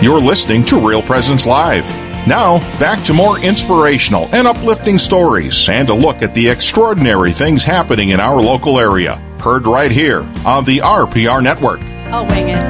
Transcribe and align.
You're 0.00 0.20
listening 0.20 0.64
to 0.66 0.78
Real 0.78 1.02
Presence 1.02 1.44
Live. 1.44 1.84
Now, 2.24 2.60
back 2.78 3.04
to 3.06 3.12
more 3.12 3.40
inspirational 3.40 4.28
and 4.32 4.46
uplifting 4.46 4.96
stories 4.96 5.68
and 5.68 5.88
a 5.88 5.94
look 5.94 6.22
at 6.22 6.32
the 6.34 6.48
extraordinary 6.48 7.32
things 7.32 7.64
happening 7.64 8.10
in 8.10 8.20
our 8.20 8.40
local 8.40 8.78
area. 8.78 9.16
Heard 9.40 9.66
right 9.66 9.90
here 9.90 10.20
on 10.46 10.64
the 10.64 10.78
RPR 10.78 11.42
Network. 11.42 11.80
I'll 12.12 12.24
wing 12.28 12.50
it. 12.50 12.62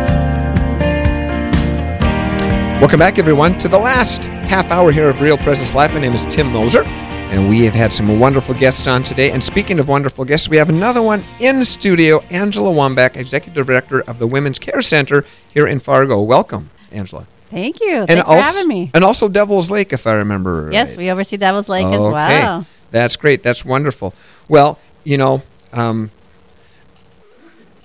Welcome 2.80 2.98
back, 2.98 3.18
everyone, 3.18 3.58
to 3.58 3.68
the 3.68 3.78
last 3.78 4.24
half 4.24 4.70
hour 4.70 4.90
here 4.90 5.10
of 5.10 5.20
Real 5.20 5.36
Presence 5.36 5.74
Live. 5.74 5.92
My 5.92 6.00
name 6.00 6.14
is 6.14 6.24
Tim 6.30 6.50
Moser, 6.50 6.84
and 6.84 7.46
we 7.46 7.60
have 7.66 7.74
had 7.74 7.92
some 7.92 8.18
wonderful 8.18 8.54
guests 8.54 8.86
on 8.86 9.02
today. 9.02 9.32
And 9.32 9.44
speaking 9.44 9.78
of 9.78 9.88
wonderful 9.88 10.24
guests, 10.24 10.48
we 10.48 10.56
have 10.56 10.70
another 10.70 11.02
one 11.02 11.22
in 11.40 11.62
studio, 11.66 12.20
Angela 12.30 12.72
Wambach, 12.72 13.18
Executive 13.18 13.66
Director 13.66 14.00
of 14.00 14.18
the 14.18 14.26
Women's 14.26 14.58
Care 14.58 14.80
Center 14.80 15.26
here 15.52 15.66
in 15.66 15.78
Fargo. 15.78 16.22
Welcome, 16.22 16.70
Angela. 16.92 17.26
Thank 17.50 17.80
you. 17.80 18.04
and 18.08 18.20
for 18.20 18.26
also, 18.26 18.42
having 18.42 18.68
me. 18.68 18.90
And 18.92 19.02
also 19.04 19.28
Devil's 19.28 19.70
Lake, 19.70 19.92
if 19.92 20.06
I 20.06 20.14
remember. 20.14 20.68
Yes, 20.72 20.90
right. 20.90 20.98
we 20.98 21.10
oversee 21.10 21.36
Devil's 21.38 21.68
Lake 21.68 21.86
as 21.86 22.00
Okay. 22.00 22.12
well. 22.12 22.66
That's 22.90 23.16
great. 23.16 23.42
That's 23.42 23.64
wonderful. 23.64 24.14
Well, 24.48 24.78
you 25.04 25.16
know, 25.16 25.42
um, 25.72 26.10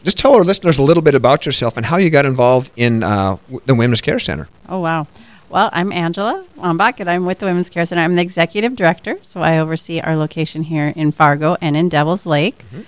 just 0.03 0.17
tell 0.17 0.35
our 0.35 0.43
listeners 0.43 0.77
a 0.79 0.84
little 0.84 1.03
bit 1.03 1.16
about 1.16 1.45
yourself 1.45 1.77
and 1.77 1.85
how 1.85 1.98
you 1.98 2.09
got 2.09 2.26
involved 2.26 2.71
in 2.76 3.03
uh, 3.03 3.38
the 3.66 3.76
Women's 3.76 4.02
Care 4.02 4.20
Center. 4.20 4.49
Oh, 4.67 4.79
wow. 4.79 5.07
Well, 5.49 5.70
I'm 5.71 5.91
Angela 5.91 6.43
Wambach, 6.57 6.99
and 6.99 7.09
I'm 7.09 7.26
with 7.26 7.40
the 7.40 7.45
Women's 7.45 7.70
Care 7.70 7.85
Center. 7.85 8.01
I'm 8.01 8.15
the 8.15 8.21
executive 8.21 8.76
director, 8.76 9.20
so 9.21 9.40
I 9.41 9.59
oversee 9.59 9.99
our 10.01 10.15
location 10.15 10.63
here 10.63 10.91
in 10.95 11.12
Fargo 11.12 11.55
and 11.62 11.77
in 11.77 11.90
Devil's 11.90 12.26
Lake. 12.26 12.65
Mm-hmm. 12.65 12.81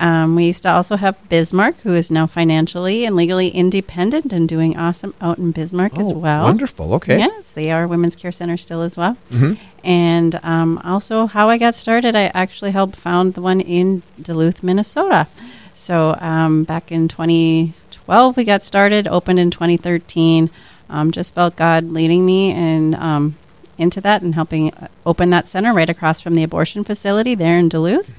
Um, 0.00 0.34
we 0.34 0.46
used 0.46 0.62
to 0.62 0.70
also 0.70 0.96
have 0.96 1.16
Bismarck, 1.28 1.78
who 1.82 1.94
is 1.94 2.10
now 2.10 2.26
financially 2.26 3.04
and 3.04 3.14
legally 3.14 3.48
independent 3.48 4.32
and 4.32 4.48
doing 4.48 4.76
awesome 4.76 5.12
out 5.20 5.36
in 5.38 5.52
Bismarck 5.52 5.98
as 5.98 6.10
Oh, 6.10 6.14
well. 6.18 6.44
Wonderful. 6.44 6.94
Okay. 6.94 7.18
Yes, 7.18 7.52
they 7.52 7.70
are 7.70 7.86
Women's 7.86 8.16
Care 8.16 8.32
Center 8.32 8.56
still 8.56 8.80
as 8.80 8.96
well. 8.96 9.18
Mhm. 9.30 9.58
And 9.84 10.40
um, 10.42 10.80
also, 10.84 11.26
how 11.26 11.50
I 11.50 11.58
got 11.58 11.74
started, 11.74 12.16
I 12.16 12.30
actually 12.34 12.70
helped 12.70 12.96
found 12.96 13.34
the 13.34 13.42
one 13.42 13.60
in 13.60 14.02
Duluth, 14.20 14.62
Minnesota. 14.62 15.26
So 15.74 16.16
um, 16.20 16.64
back 16.64 16.90
in 16.90 17.06
2012, 17.08 18.36
we 18.36 18.44
got 18.44 18.62
started, 18.62 19.06
opened 19.06 19.38
in 19.38 19.50
2013. 19.50 20.50
Um, 20.88 21.10
just 21.10 21.34
felt 21.34 21.56
God 21.56 21.84
leading 21.84 22.24
me 22.26 22.50
and 22.52 22.94
um, 22.96 23.36
into 23.78 24.00
that 24.00 24.22
and 24.22 24.34
helping 24.34 24.72
uh, 24.74 24.88
open 25.06 25.30
that 25.30 25.46
center 25.46 25.72
right 25.72 25.88
across 25.88 26.20
from 26.20 26.34
the 26.34 26.42
abortion 26.42 26.84
facility 26.84 27.34
there 27.34 27.58
in 27.58 27.68
Duluth. 27.68 28.10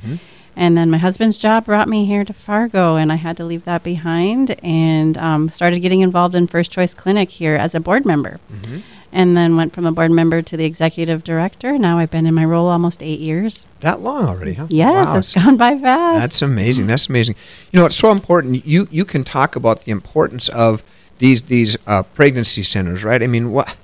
And 0.56 0.78
then 0.78 0.92
my 0.92 0.98
husband's 0.98 1.38
job 1.38 1.66
brought 1.66 1.88
me 1.88 2.06
here 2.06 2.26
to 2.26 2.34
Fargo, 2.34 2.96
and 2.96 3.12
I 3.12 3.16
had 3.16 3.38
to 3.38 3.46
leave 3.46 3.64
that 3.66 3.84
behind 3.84 4.52
and 4.64 5.18
um, 5.18 5.50
started 5.50 5.80
getting 5.80 6.02
involved 6.02 6.36
in 6.36 6.46
First 6.48 6.72
Choice 6.72 6.94
Clinic 6.94 7.30
here 7.32 7.56
as 7.56 7.74
a 7.74 7.80
board 7.80 8.06
member. 8.06 8.40
And 9.14 9.36
then 9.36 9.58
went 9.58 9.74
from 9.74 9.86
a 9.86 9.92
board 9.92 10.12
member 10.12 10.42
to 10.42 10.56
the 10.56 10.64
executive 10.64 11.24
director. 11.24 11.78
Now 11.78 11.98
I've 11.98 12.12
been 12.12 12.26
in 12.26 12.34
my 12.34 12.46
role 12.46 12.68
almost 12.68 13.04
eight 13.04 13.20
years. 13.20 13.66
That 13.82 14.00
long 14.00 14.26
already, 14.26 14.54
huh? 14.54 14.68
Yes, 14.70 15.08
Wow, 15.08 15.18
it's 15.18 15.34
gone 15.34 15.58
by 15.58 15.78
fast. 15.78 16.22
That's 16.22 16.42
amazing. 16.42 16.88
That's 16.88 17.10
amazing. 17.10 17.36
You 17.74 17.80
know, 17.80 17.86
it's 17.86 17.98
so 17.98 18.12
important. 18.12 18.66
You 18.66 18.88
you 18.90 19.04
can 19.04 19.26
talk 19.26 19.58
about 19.58 19.82
the 19.84 19.92
importance 19.92 20.48
of 20.48 20.82
these 21.18 21.44
these 21.44 21.76
uh, 21.88 22.04
pregnancy 22.04 22.64
centers, 22.64 23.04
right? 23.04 23.22
I 23.22 23.28
mean, 23.28 23.52
what? 23.52 23.76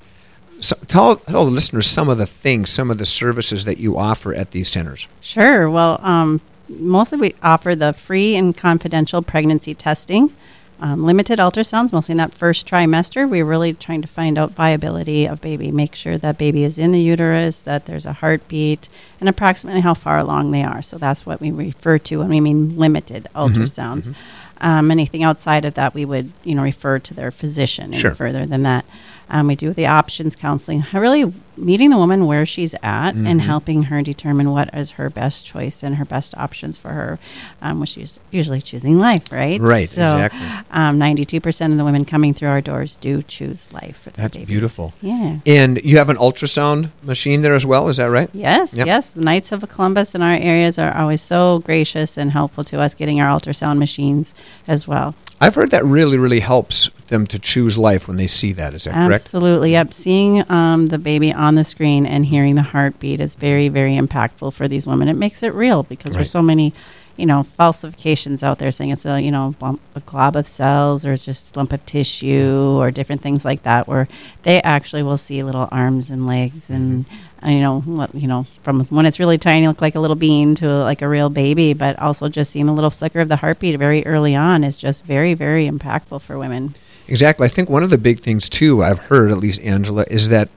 So, 0.62 0.78
tell 0.88 1.18
tell 1.18 1.44
the 1.44 1.52
listeners 1.52 1.88
some 1.88 2.08
of 2.08 2.18
the 2.18 2.26
things, 2.26 2.70
some 2.72 2.90
of 2.90 2.98
the 2.98 3.06
services 3.06 3.66
that 3.66 3.80
you 3.80 3.98
offer 3.98 4.34
at 4.34 4.52
these 4.52 4.70
centers. 4.70 5.10
Sure. 5.20 5.70
Well, 5.70 6.00
um, 6.04 6.40
mostly 6.70 7.18
we 7.18 7.36
offer 7.44 7.76
the 7.76 7.94
free 7.94 8.36
and 8.36 8.56
confidential 8.56 9.22
pregnancy 9.22 9.74
testing, 9.74 10.34
um, 10.80 11.04
limited 11.04 11.40
ultrasounds, 11.40 11.92
mostly 11.92 12.14
in 12.14 12.18
that 12.20 12.34
first 12.36 12.68
trimester. 12.68 13.28
We're 13.28 13.46
really 13.46 13.74
trying 13.74 14.02
to 14.04 14.08
find 14.08 14.38
out 14.38 14.52
viability 14.52 15.26
of 15.26 15.42
baby, 15.42 15.72
make 15.72 15.96
sure 15.96 16.18
that 16.20 16.38
baby 16.38 16.64
is 16.64 16.78
in 16.78 16.92
the 16.92 17.02
uterus, 17.02 17.58
that 17.60 17.86
there's 17.88 18.06
a 18.06 18.14
heartbeat, 18.14 18.88
and 19.20 19.28
approximately 19.28 19.82
how 19.82 19.96
far 19.96 20.20
along 20.20 20.52
they 20.52 20.64
are. 20.64 20.82
So 20.84 20.98
that's 21.00 21.26
what 21.26 21.42
we 21.42 21.50
refer 21.52 21.98
to 22.00 22.18
when 22.20 22.30
we 22.30 22.40
mean 22.42 22.78
limited 22.78 23.28
ultrasounds. 23.36 24.14
Um, 24.60 24.90
anything 24.92 25.24
outside 25.24 25.66
of 25.66 25.74
that, 25.76 25.94
we 25.94 26.06
would 26.06 26.32
you 26.44 26.54
know 26.56 26.64
refer 26.64 27.00
to 27.00 27.14
their 27.14 27.32
physician 27.32 27.94
Sure. 27.94 28.14
further 28.14 28.46
than 28.46 28.64
that. 28.64 28.86
Um, 29.30 29.48
we 29.48 29.56
do 29.56 29.74
the 29.74 29.86
options 29.88 30.36
counseling, 30.36 30.86
really 30.94 31.34
meeting 31.58 31.90
the 31.90 31.98
woman 31.98 32.28
where 32.28 32.46
she's 32.46 32.74
at 32.84 33.12
Mm-hmm. 33.12 33.26
and 33.28 33.42
helping 33.42 33.84
her 33.84 34.02
determine 34.04 34.52
what 34.52 34.70
is 34.76 34.92
her 34.92 35.10
best 35.10 35.46
choice 35.46 35.82
and 35.84 35.96
her 35.96 36.06
best 36.06 36.36
options 36.38 36.78
for 36.78 36.90
her, 36.90 37.18
um, 37.62 37.80
which 37.80 37.98
is 37.98 38.20
usually 38.32 38.62
choosing 38.62 39.00
life, 39.00 39.32
right? 39.32 39.60
Right, 39.60 39.90
So, 39.90 40.04
exactly. 40.04 40.40
Um, 40.72 41.00
92% 41.00 41.72
of 41.72 41.78
the 41.78 41.84
women 41.84 42.06
coming 42.06 42.34
through 42.36 42.50
our 42.50 42.62
doors 42.62 42.96
do 42.98 43.22
choose 43.24 43.68
life 43.74 43.98
for 44.04 44.12
their 44.12 44.24
That's 44.26 44.38
babies. 44.38 44.48
beautiful. 44.48 44.94
Yeah. 45.02 45.40
And 45.48 45.82
you 45.84 45.98
have 45.98 46.10
an 46.10 46.18
ultrasound 46.18 46.92
machine 47.02 47.42
there 47.42 47.56
as 47.56 47.66
well. 47.66 47.90
Is 47.90 47.98
that 47.98 48.12
right? 48.12 48.30
Yes, 48.34 48.74
Yep. 48.76 48.86
yes. 48.88 49.10
The 49.10 49.22
Knights 49.22 49.52
of 49.52 49.68
Columbus 49.68 50.14
in 50.14 50.22
our 50.22 50.36
areas 50.36 50.78
are 50.78 50.96
always 50.96 51.22
so 51.22 51.60
gracious 51.60 52.18
and 52.18 52.32
helpful 52.32 52.64
to 52.66 52.80
us 52.80 52.94
getting 52.94 53.20
our 53.20 53.28
ultrasound 53.40 53.80
machines 53.80 54.34
as 54.68 54.88
well. 54.88 55.16
I've 55.42 55.56
heard 55.56 55.70
that 55.72 55.86
really 55.86 56.18
really 56.18 56.40
helps 56.40 56.90
them 57.08 57.26
to 57.28 57.40
choose 57.40 57.78
life 57.78 58.08
when 58.08 58.18
they 58.18 58.28
see 58.28 58.52
that. 58.54 58.74
Is 58.74 58.84
that 58.86 58.94
correct? 58.94 59.26
Absolutely. 59.26 59.72
Yep. 59.72 59.94
Seeing 59.94 60.50
um, 60.52 60.88
the 60.88 60.98
baby 60.98 61.32
on 61.34 61.56
the 61.56 61.64
screen 61.64 62.06
and 62.06 62.26
hearing 62.26 62.56
the 62.56 62.62
heartbeat 62.62 63.20
is 63.20 63.36
very, 63.36 63.70
very 63.70 63.94
impactful 63.96 64.54
for 64.54 64.68
these 64.68 64.86
women. 64.88 65.08
It 65.08 65.14
makes 65.16 65.44
it 65.44 65.54
real 65.54 65.84
because 65.84 66.12
Right. 66.12 66.20
there's 66.20 66.32
so 66.32 66.42
many, 66.42 66.74
you 67.16 67.26
know, 67.26 67.44
falsifications 67.44 68.44
out 68.44 68.60
there 68.60 68.72
saying 68.72 68.92
it's 68.92 69.06
a, 69.06 69.20
you 69.22 69.32
know, 69.32 69.56
lump, 69.62 69.82
a 69.96 70.00
glob 70.02 70.36
of 70.36 70.48
cells 70.48 71.06
or 71.06 71.14
it's 71.14 71.26
just 71.26 71.56
a 71.56 71.60
lump 71.60 71.74
of 71.74 71.86
tissue 71.86 72.78
or 72.78 72.92
different 72.92 73.22
things 73.22 73.44
like 73.46 73.64
that, 73.64 73.88
where 73.88 74.08
they 74.44 74.62
actually 74.62 75.04
will 75.04 75.18
see 75.18 75.44
little 75.44 75.68
arms 75.72 76.10
and 76.10 76.28
legs 76.28 76.70
and, 76.70 77.06
uh, 77.44 77.50
you 77.50 77.60
know, 77.60 77.82
what, 77.82 78.14
you 78.14 78.28
know, 78.28 78.46
from 78.64 78.86
when 78.86 79.06
it's 79.06 79.20
really 79.20 79.38
tiny, 79.38 79.68
look 79.68 79.82
like 79.82 79.96
a 79.96 80.00
little 80.00 80.16
bean 80.16 80.56
to 80.56 80.68
like 80.84 81.02
a 81.02 81.08
real 81.08 81.30
baby, 81.30 81.74
but 81.74 81.98
also 82.00 82.30
just 82.30 82.52
seeing 82.52 82.66
the 82.66 82.74
little 82.74 82.90
flicker 82.90 83.20
of 83.20 83.30
the 83.30 83.38
heartbeat 83.38 83.78
very 83.80 84.06
early 84.06 84.36
on 84.36 84.64
is 84.64 84.78
just 84.78 85.06
very, 85.06 85.34
very 85.34 85.70
impactful 85.70 86.22
for 86.22 86.38
women. 86.38 86.76
Exactly. 87.08 87.46
I 87.46 87.50
think 87.50 87.70
one 87.70 87.84
of 87.84 87.90
the 87.90 87.98
big 87.98 88.20
things 88.20 88.50
too 88.50 88.84
I've 88.84 89.00
heard, 89.00 89.32
at 89.32 89.38
least 89.38 89.62
Angela, 89.62 90.06
is 90.10 90.30
that 90.30 90.50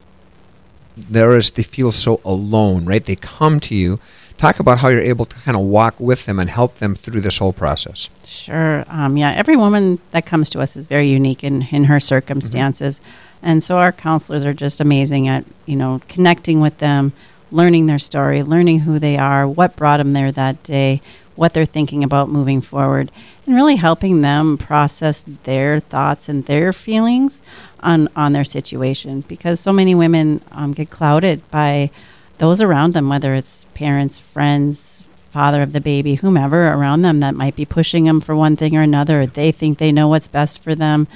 there 0.97 1.37
is 1.37 1.51
they 1.51 1.63
feel 1.63 1.91
so 1.91 2.19
alone, 2.25 2.85
right? 2.85 3.03
They 3.03 3.15
come 3.15 3.59
to 3.61 3.75
you. 3.75 3.99
Talk 4.37 4.59
about 4.59 4.79
how 4.79 4.87
you're 4.87 5.01
able 5.01 5.25
to 5.25 5.35
kind 5.37 5.55
of 5.55 5.63
walk 5.63 5.99
with 5.99 6.25
them 6.25 6.39
and 6.39 6.49
help 6.49 6.75
them 6.75 6.95
through 6.95 7.21
this 7.21 7.37
whole 7.37 7.53
process. 7.53 8.09
Sure. 8.25 8.83
Um, 8.87 9.15
yeah, 9.15 9.31
every 9.33 9.55
woman 9.55 9.99
that 10.11 10.25
comes 10.25 10.49
to 10.51 10.59
us 10.59 10.75
is 10.75 10.87
very 10.87 11.07
unique 11.07 11.43
in, 11.43 11.67
in 11.71 11.83
her 11.83 11.99
circumstances. 11.99 13.01
And 13.43 13.63
so 13.63 13.77
our 13.77 13.91
counselors 13.91 14.43
are 14.43 14.53
just 14.53 14.81
amazing 14.81 15.27
at, 15.27 15.45
you 15.67 15.75
know, 15.75 16.01
connecting 16.07 16.59
with 16.59 16.79
them, 16.79 17.13
learning 17.51 17.85
their 17.85 17.99
story, 17.99 18.43
learning 18.43 18.79
who 18.81 18.99
they 18.99 19.17
are, 19.17 19.47
what 19.47 19.75
brought 19.75 19.97
them 19.97 20.13
there 20.13 20.31
that 20.31 20.63
day, 20.63 21.01
what 21.35 21.53
they're 21.53 21.65
thinking 21.65 22.03
about 22.03 22.29
moving 22.29 22.61
forward, 22.61 23.11
and 23.45 23.55
really 23.55 23.75
helping 23.75 24.21
them 24.21 24.57
process 24.57 25.23
their 25.43 25.79
thoughts 25.79 26.29
and 26.29 26.45
their 26.45 26.71
feelings 26.71 27.41
on, 27.81 28.07
on 28.15 28.33
their 28.33 28.43
situation. 28.43 29.21
Because 29.21 29.59
so 29.59 29.73
many 29.73 29.95
women 29.95 30.41
um, 30.51 30.71
get 30.73 30.89
clouded 30.89 31.49
by 31.51 31.89
those 32.37 32.61
around 32.61 32.93
them, 32.93 33.09
whether 33.09 33.35
it's 33.35 33.65
parents, 33.73 34.19
friends, 34.19 35.03
father 35.31 35.61
of 35.61 35.71
the 35.73 35.81
baby, 35.81 36.15
whomever 36.15 36.67
around 36.67 37.01
them 37.01 37.21
that 37.21 37.35
might 37.35 37.55
be 37.55 37.65
pushing 37.65 38.03
them 38.03 38.19
for 38.19 38.35
one 38.35 38.55
thing 38.55 38.75
or 38.75 38.81
another. 38.81 39.25
They 39.25 39.51
think 39.51 39.77
they 39.77 39.91
know 39.91 40.09
what's 40.09 40.27
best 40.27 40.61
for 40.61 40.75
them. 40.75 41.07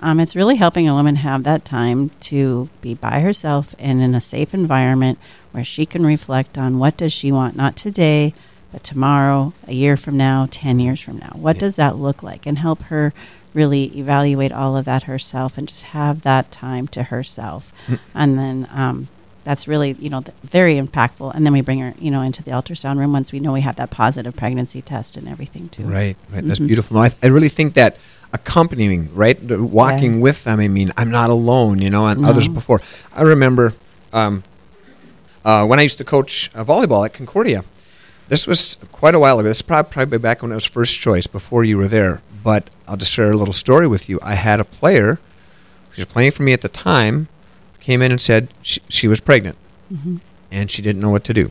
Um, 0.00 0.20
it's 0.20 0.36
really 0.36 0.56
helping 0.56 0.88
a 0.88 0.94
woman 0.94 1.16
have 1.16 1.42
that 1.44 1.64
time 1.64 2.10
to 2.20 2.68
be 2.80 2.94
by 2.94 3.20
herself 3.20 3.74
and 3.78 4.00
in 4.00 4.14
a 4.14 4.20
safe 4.20 4.54
environment 4.54 5.18
where 5.58 5.64
she 5.64 5.84
can 5.84 6.06
reflect 6.06 6.56
on 6.56 6.78
what 6.78 6.96
does 6.96 7.12
she 7.12 7.32
want, 7.32 7.56
not 7.56 7.74
today, 7.74 8.32
but 8.70 8.84
tomorrow, 8.84 9.52
a 9.66 9.72
year 9.72 9.96
from 9.96 10.16
now, 10.16 10.46
10 10.48 10.78
years 10.78 11.00
from 11.00 11.18
now. 11.18 11.32
What 11.34 11.58
does 11.58 11.74
that 11.74 11.96
look 11.96 12.22
like? 12.22 12.46
And 12.46 12.58
help 12.58 12.80
her 12.82 13.12
really 13.54 13.86
evaluate 13.98 14.52
all 14.52 14.76
of 14.76 14.84
that 14.84 15.02
herself 15.04 15.58
and 15.58 15.66
just 15.66 15.82
have 15.82 16.20
that 16.20 16.52
time 16.52 16.86
to 16.86 17.02
herself. 17.02 17.72
And 18.14 18.38
then 18.38 18.68
um, 18.72 19.08
that's 19.42 19.66
really, 19.66 19.96
you 19.98 20.10
know, 20.10 20.20
th- 20.20 20.36
very 20.44 20.76
impactful. 20.76 21.34
And 21.34 21.44
then 21.44 21.52
we 21.52 21.60
bring 21.60 21.80
her, 21.80 21.92
you 21.98 22.12
know, 22.12 22.20
into 22.22 22.44
the 22.44 22.52
ultrasound 22.52 22.98
room 23.00 23.12
once 23.12 23.32
we 23.32 23.40
know 23.40 23.52
we 23.52 23.62
have 23.62 23.74
that 23.76 23.90
positive 23.90 24.36
pregnancy 24.36 24.80
test 24.80 25.16
and 25.16 25.26
everything 25.28 25.68
too. 25.70 25.82
Right, 25.82 26.16
right. 26.30 26.46
That's 26.46 26.60
Mhm. 26.60 26.68
beautiful. 26.68 26.98
No, 26.98 27.02
I, 27.02 27.10
I 27.20 27.26
really 27.26 27.48
think 27.48 27.74
that 27.74 27.96
accompanying, 28.32 29.12
right, 29.12 29.36
the 29.48 29.60
walking 29.60 30.16
Yeah. 30.16 30.20
with 30.20 30.44
them. 30.44 30.60
I 30.60 30.68
mean, 30.68 30.90
I'm 30.96 31.10
not 31.10 31.30
alone, 31.30 31.80
you 31.80 31.90
know, 31.90 32.06
and 32.06 32.24
others 32.24 32.46
before. 32.46 32.80
I 33.12 33.22
remember 33.22 33.74
um, 34.12 34.44
uh, 35.44 35.66
when 35.66 35.78
I 35.78 35.82
used 35.82 35.98
to 35.98 36.04
coach 36.04 36.50
uh, 36.54 36.64
volleyball 36.64 37.04
at 37.04 37.12
Concordia. 37.12 37.64
This 38.28 38.46
was 38.46 38.76
quite 38.92 39.14
a 39.14 39.18
while 39.18 39.38
ago. 39.38 39.48
This 39.48 39.58
is 39.58 39.62
probably 39.62 40.18
back 40.18 40.42
when 40.42 40.52
it 40.52 40.54
was 40.54 40.64
first 40.66 41.00
choice, 41.00 41.26
before 41.26 41.64
you 41.64 41.78
were 41.78 41.88
there. 41.88 42.20
But 42.44 42.68
I'll 42.86 42.96
just 42.98 43.12
share 43.12 43.30
a 43.30 43.36
little 43.36 43.54
story 43.54 43.88
with 43.88 44.08
you. 44.08 44.18
I 44.22 44.34
had 44.34 44.60
a 44.60 44.64
player 44.64 45.18
who 45.90 45.96
was 45.96 46.04
playing 46.04 46.32
for 46.32 46.42
me 46.42 46.52
at 46.52 46.60
the 46.60 46.68
time, 46.68 47.28
came 47.80 48.02
in 48.02 48.12
and 48.12 48.20
said 48.20 48.48
she, 48.62 48.80
she 48.88 49.08
was 49.08 49.20
pregnant, 49.22 49.56
and 50.50 50.70
she 50.70 50.82
didn't 50.82 51.00
know 51.00 51.10
what 51.10 51.24
to 51.24 51.32
do. 51.34 51.50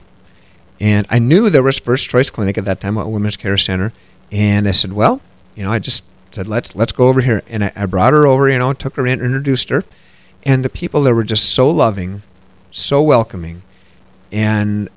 And 0.80 1.08
I 1.10 1.18
knew 1.20 1.50
there 1.50 1.64
was 1.64 1.80
First 1.80 2.10
Choice 2.10 2.30
Clinic 2.30 2.58
at 2.58 2.66
that 2.66 2.80
time, 2.80 2.98
a 2.98 3.10
women's 3.10 3.38
care 3.38 3.58
center. 3.58 3.92
And 4.32 4.68
I 4.68 4.72
said, 4.72 4.94
well, 4.94 5.22
you 5.56 5.64
know, 5.64 5.72
I 5.72 5.80
just 5.80 6.04
said, 6.32 6.46
let's 6.48 6.76
let's 6.76 6.92
go 6.94 7.08
over 7.08 7.22
here. 7.22 7.42
And 7.50 7.64
I, 7.64 7.72
I 7.76 7.86
brought 7.88 8.14
her 8.14 8.28
over, 8.28 8.48
you 8.50 8.60
know, 8.60 8.74
took 8.74 8.96
her 8.98 9.08
in, 9.08 9.20
introduced 9.20 9.70
her. 9.70 9.84
and 10.44 10.64
the 10.64 10.70
people 10.70 11.02
there 11.04 11.16
were 11.16 11.24
just 11.24 11.54
so 11.54 11.70
loving, 11.70 12.22
so 12.72 13.02
welcoming, 13.02 13.64
and 14.32 14.90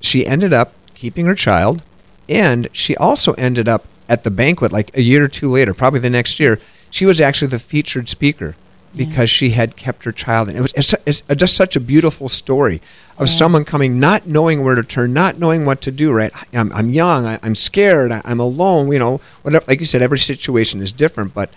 she 0.00 0.26
ended 0.26 0.52
up 0.52 0.72
keeping 0.94 1.26
her 1.26 1.34
child, 1.34 1.82
and 2.28 2.68
she 2.72 2.96
also 2.96 3.32
ended 3.34 3.68
up 3.68 3.84
at 4.08 4.24
the 4.24 4.30
banquet 4.30 4.72
like 4.72 4.96
a 4.96 5.02
year 5.02 5.24
or 5.24 5.28
two 5.28 5.50
later, 5.50 5.74
probably 5.74 6.00
the 6.00 6.10
next 6.10 6.38
year. 6.38 6.58
She 6.90 7.04
was 7.04 7.20
actually 7.20 7.48
the 7.48 7.58
featured 7.58 8.08
speaker 8.08 8.54
because 8.94 9.28
she 9.28 9.50
had 9.50 9.76
kept 9.76 10.04
her 10.04 10.12
child. 10.12 10.48
And 10.48 10.56
it 10.56 10.62
was 10.62 10.72
it's, 10.74 10.94
it's 11.04 11.22
just 11.34 11.54
such 11.54 11.76
a 11.76 11.80
beautiful 11.80 12.28
story 12.30 12.76
of 13.18 13.28
Yeah. 13.28 13.36
someone 13.36 13.64
coming, 13.64 14.00
not 14.00 14.26
knowing 14.26 14.64
where 14.64 14.74
to 14.74 14.82
turn, 14.82 15.12
not 15.12 15.38
knowing 15.38 15.66
what 15.66 15.80
to 15.82 15.90
do. 15.90 16.12
Right? 16.12 16.30
I'm, 16.54 16.72
I'm 16.72 16.90
young. 16.90 17.26
I, 17.26 17.38
I'm 17.42 17.54
scared. 17.54 18.10
I, 18.12 18.22
I'm 18.24 18.40
alone. 18.40 18.90
You 18.92 18.98
know, 18.98 19.20
whatever. 19.42 19.64
Like 19.68 19.80
you 19.80 19.86
said, 19.86 20.00
every 20.00 20.18
situation 20.18 20.80
is 20.80 20.92
different, 20.92 21.34
but 21.34 21.50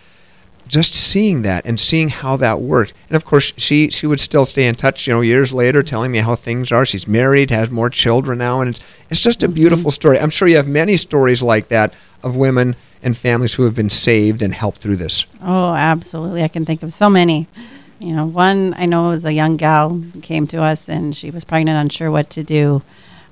just 0.69 0.93
seeing 0.93 1.41
that 1.41 1.65
and 1.65 1.79
seeing 1.79 2.09
how 2.09 2.37
that 2.37 2.61
worked. 2.61 2.93
And 3.09 3.17
of 3.17 3.25
course, 3.25 3.51
she 3.57 3.89
she 3.89 4.07
would 4.07 4.19
still 4.19 4.45
stay 4.45 4.67
in 4.67 4.75
touch. 4.75 5.07
You 5.07 5.15
know, 5.15 5.21
years 5.21 5.51
later, 5.51 5.83
telling 5.83 6.11
me 6.11 6.19
how 6.19 6.35
things 6.35 6.71
are. 6.71 6.85
She's 6.85 7.07
married, 7.07 7.49
has 7.49 7.69
more 7.69 7.89
children 7.89 8.37
now, 8.37 8.61
and 8.61 8.69
it's 8.69 8.79
it's 9.09 9.21
just 9.21 9.43
a 9.43 9.47
beautiful 9.47 9.91
story. 9.91 10.19
I'm 10.19 10.29
sure 10.29 10.47
you 10.47 10.57
have 10.57 10.67
many 10.67 10.95
stories 10.95 11.41
like 11.41 11.67
that 11.67 11.93
of 12.23 12.37
women 12.37 12.75
and 13.01 13.17
families 13.17 13.55
who 13.55 13.63
have 13.63 13.75
been 13.75 13.89
saved 13.89 14.41
and 14.41 14.53
helped 14.53 14.77
through 14.79 14.97
this. 14.97 15.25
Oh, 15.41 15.73
absolutely. 15.73 16.43
I 16.43 16.47
can 16.47 16.65
think 16.65 16.83
of 16.83 16.93
so 16.93 17.09
many. 17.09 17.47
You 17.99 18.13
know, 18.13 18.25
one 18.25 18.73
I 18.77 18.85
know 18.85 19.09
was 19.09 19.25
a 19.25 19.33
young 19.33 19.57
gal 19.57 19.89
who 19.89 20.21
came 20.21 20.47
to 20.47 20.61
us 20.61 20.87
and 20.87 21.15
she 21.15 21.31
was 21.31 21.43
pregnant, 21.43 21.77
unsure 21.77 22.11
what 22.11 22.29
to 22.31 22.43
do. 22.43 22.81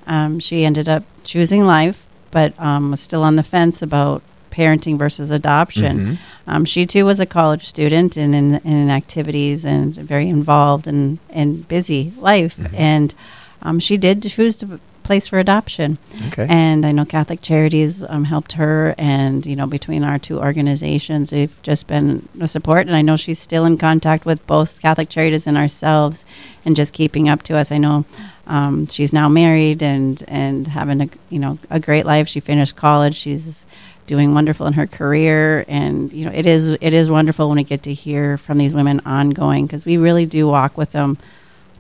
Um, 0.08 0.40
she 0.40 0.66
ended 0.66 0.90
up 0.90 1.04
choosing 1.24 1.66
life, 1.66 2.08
but 2.32 2.58
um, 2.60 2.92
was 2.92 3.02
still 3.02 3.24
on 3.24 3.36
the 3.36 3.44
fence 3.44 3.82
about 3.82 4.24
parenting 4.52 4.98
versus 4.98 5.32
adoption. 5.32 6.18
Um, 6.48 6.66
she 6.66 6.86
too 6.86 7.06
was 7.06 7.20
a 7.20 7.26
college 7.26 7.68
student 7.68 8.16
and 8.16 8.34
in, 8.34 8.56
in 8.56 8.90
activities 8.90 9.66
and 9.66 9.96
very 9.96 10.30
involved 10.30 10.88
and, 10.88 11.20
and 11.30 11.68
busy 11.68 12.14
life. 12.18 12.58
And 12.74 13.14
um, 13.62 13.80
she 13.80 13.98
did 13.98 14.24
choose 14.24 14.56
to 14.58 14.80
place 15.08 15.28
for 15.30 15.40
adoption. 15.40 15.98
Okay. 16.28 16.46
And 16.50 16.86
I 16.86 16.92
know 16.92 17.06
Catholic 17.06 17.42
Charities 17.42 18.04
um, 18.04 18.26
helped 18.26 18.52
her, 18.54 18.94
and 18.98 19.46
you 19.46 19.56
know 19.56 19.66
between 19.66 20.04
our 20.04 20.20
two 20.20 20.38
organizations, 20.38 21.32
we've 21.32 21.60
just 21.64 21.88
been 21.88 22.28
a 22.40 22.48
support. 22.48 22.86
And 22.88 22.96
I 22.96 23.02
know 23.02 23.16
she's 23.16 23.40
still 23.40 23.66
in 23.66 23.78
contact 23.78 24.26
with 24.26 24.46
both 24.46 24.82
Catholic 24.82 25.10
Charities 25.10 25.48
and 25.48 25.58
ourselves, 25.58 26.26
and 26.66 26.76
just 26.76 26.94
keeping 26.94 27.30
up 27.30 27.42
to 27.44 27.56
us. 27.58 27.72
I 27.72 27.78
know 27.78 28.06
um, 28.46 28.88
she's 28.88 29.14
now 29.14 29.30
married 29.30 29.82
and 29.82 30.24
and 30.28 30.68
having 30.68 31.02
a 31.02 31.10
you 31.30 31.40
know 31.40 31.58
a 31.70 31.80
great 31.80 32.06
life. 32.06 32.28
She 32.28 32.42
finished 32.42 32.76
college. 32.76 33.16
She's 33.16 33.66
doing 34.08 34.34
wonderful 34.34 34.66
in 34.66 34.74
her 34.74 34.88
career, 34.88 35.64
and 35.68 36.12
you 36.12 36.26
know 36.26 36.32
it 36.34 36.46
is 36.46 36.70
it 36.70 36.94
is 36.94 37.12
wonderful 37.12 37.48
when 37.50 37.58
we 37.58 37.64
get 37.64 37.84
to 37.84 37.94
hear 37.94 38.38
from 38.38 38.58
these 38.58 38.74
women 38.74 39.02
ongoing 39.06 39.68
because 39.68 39.86
we 39.86 39.98
really 39.98 40.26
do 40.26 40.48
walk 40.48 40.78
with 40.78 40.92
them 40.94 41.18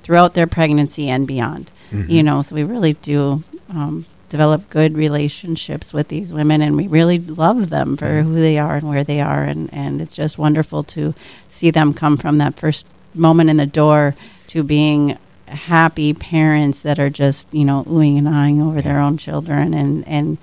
throughout 0.03 0.35
their 0.35 0.47
pregnancy 0.47 1.09
and 1.09 1.25
beyond. 1.27 1.71
You 2.09 2.21
know, 2.21 2.41
so 2.41 2.53
we 2.53 2.63
really 2.63 2.93
do 2.93 3.43
um, 3.69 4.05
develop 4.29 4.69
good 4.69 4.95
relationships 4.95 5.93
with 5.93 6.09
these 6.09 6.33
women, 6.33 6.61
and 6.61 6.75
we 6.75 6.87
really 6.87 7.17
love 7.17 7.69
them 7.69 7.95
for 7.97 8.21
who 8.23 8.35
they 8.35 8.57
are 8.57 8.75
and 8.75 8.87
where 8.89 9.03
they 9.05 9.21
are, 9.21 9.43
and 9.43 9.73
and 9.73 10.01
it's 10.01 10.15
just 10.15 10.37
wonderful 10.37 10.83
to 10.83 11.15
see 11.49 11.71
them 11.71 11.93
come 11.93 12.17
from 12.17 12.37
that 12.39 12.59
first 12.59 12.85
moment 13.13 13.49
in 13.49 13.57
the 13.57 13.65
door 13.65 14.15
to 14.47 14.63
being 14.63 15.17
happy 15.47 16.13
parents 16.13 16.81
that 16.81 16.99
are 16.99 17.09
just 17.09 17.51
you 17.53 17.63
know 17.63 17.85
oohing 17.85 18.17
and 18.17 18.27
eyeing 18.27 18.61
over 18.61 18.81
their 18.81 18.99
own 18.99 19.17
children 19.17 19.73
and 19.73 20.05
and 20.05 20.37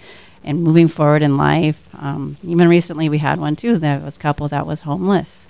and 0.44 0.62
moving 0.62 0.88
forward 0.88 1.23
in 1.23 1.37
life. 1.37 1.88
Um, 1.99 2.37
even 2.44 2.69
recently, 2.69 3.08
we 3.08 3.19
had 3.19 3.38
one 3.41 3.56
too 3.56 3.79
that 3.79 4.02
was 4.02 4.17
a 4.17 4.20
couple 4.20 4.49
that 4.49 4.67
was 4.67 4.82
homeless 4.82 5.46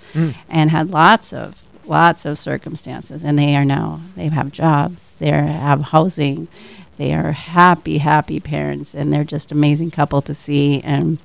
and 0.49 0.71
had 0.71 0.89
lots 0.91 1.33
of 1.33 1.61
lots 1.85 2.25
of 2.25 2.37
circumstances, 2.37 3.23
and 3.23 3.37
they 3.37 3.55
are 3.55 3.65
now 3.65 3.99
they 4.15 4.27
have 4.27 4.51
jobs, 4.51 5.11
they 5.19 5.29
have 5.29 5.81
housing, 5.81 6.47
they 6.97 7.13
are 7.13 7.31
happy, 7.33 7.99
happy 7.99 8.39
parents, 8.39 8.95
and 8.95 9.11
they're 9.13 9.23
just 9.23 9.51
amazing 9.51 9.91
couple 9.91 10.21
to 10.23 10.33
see. 10.33 10.81
And 10.81 11.17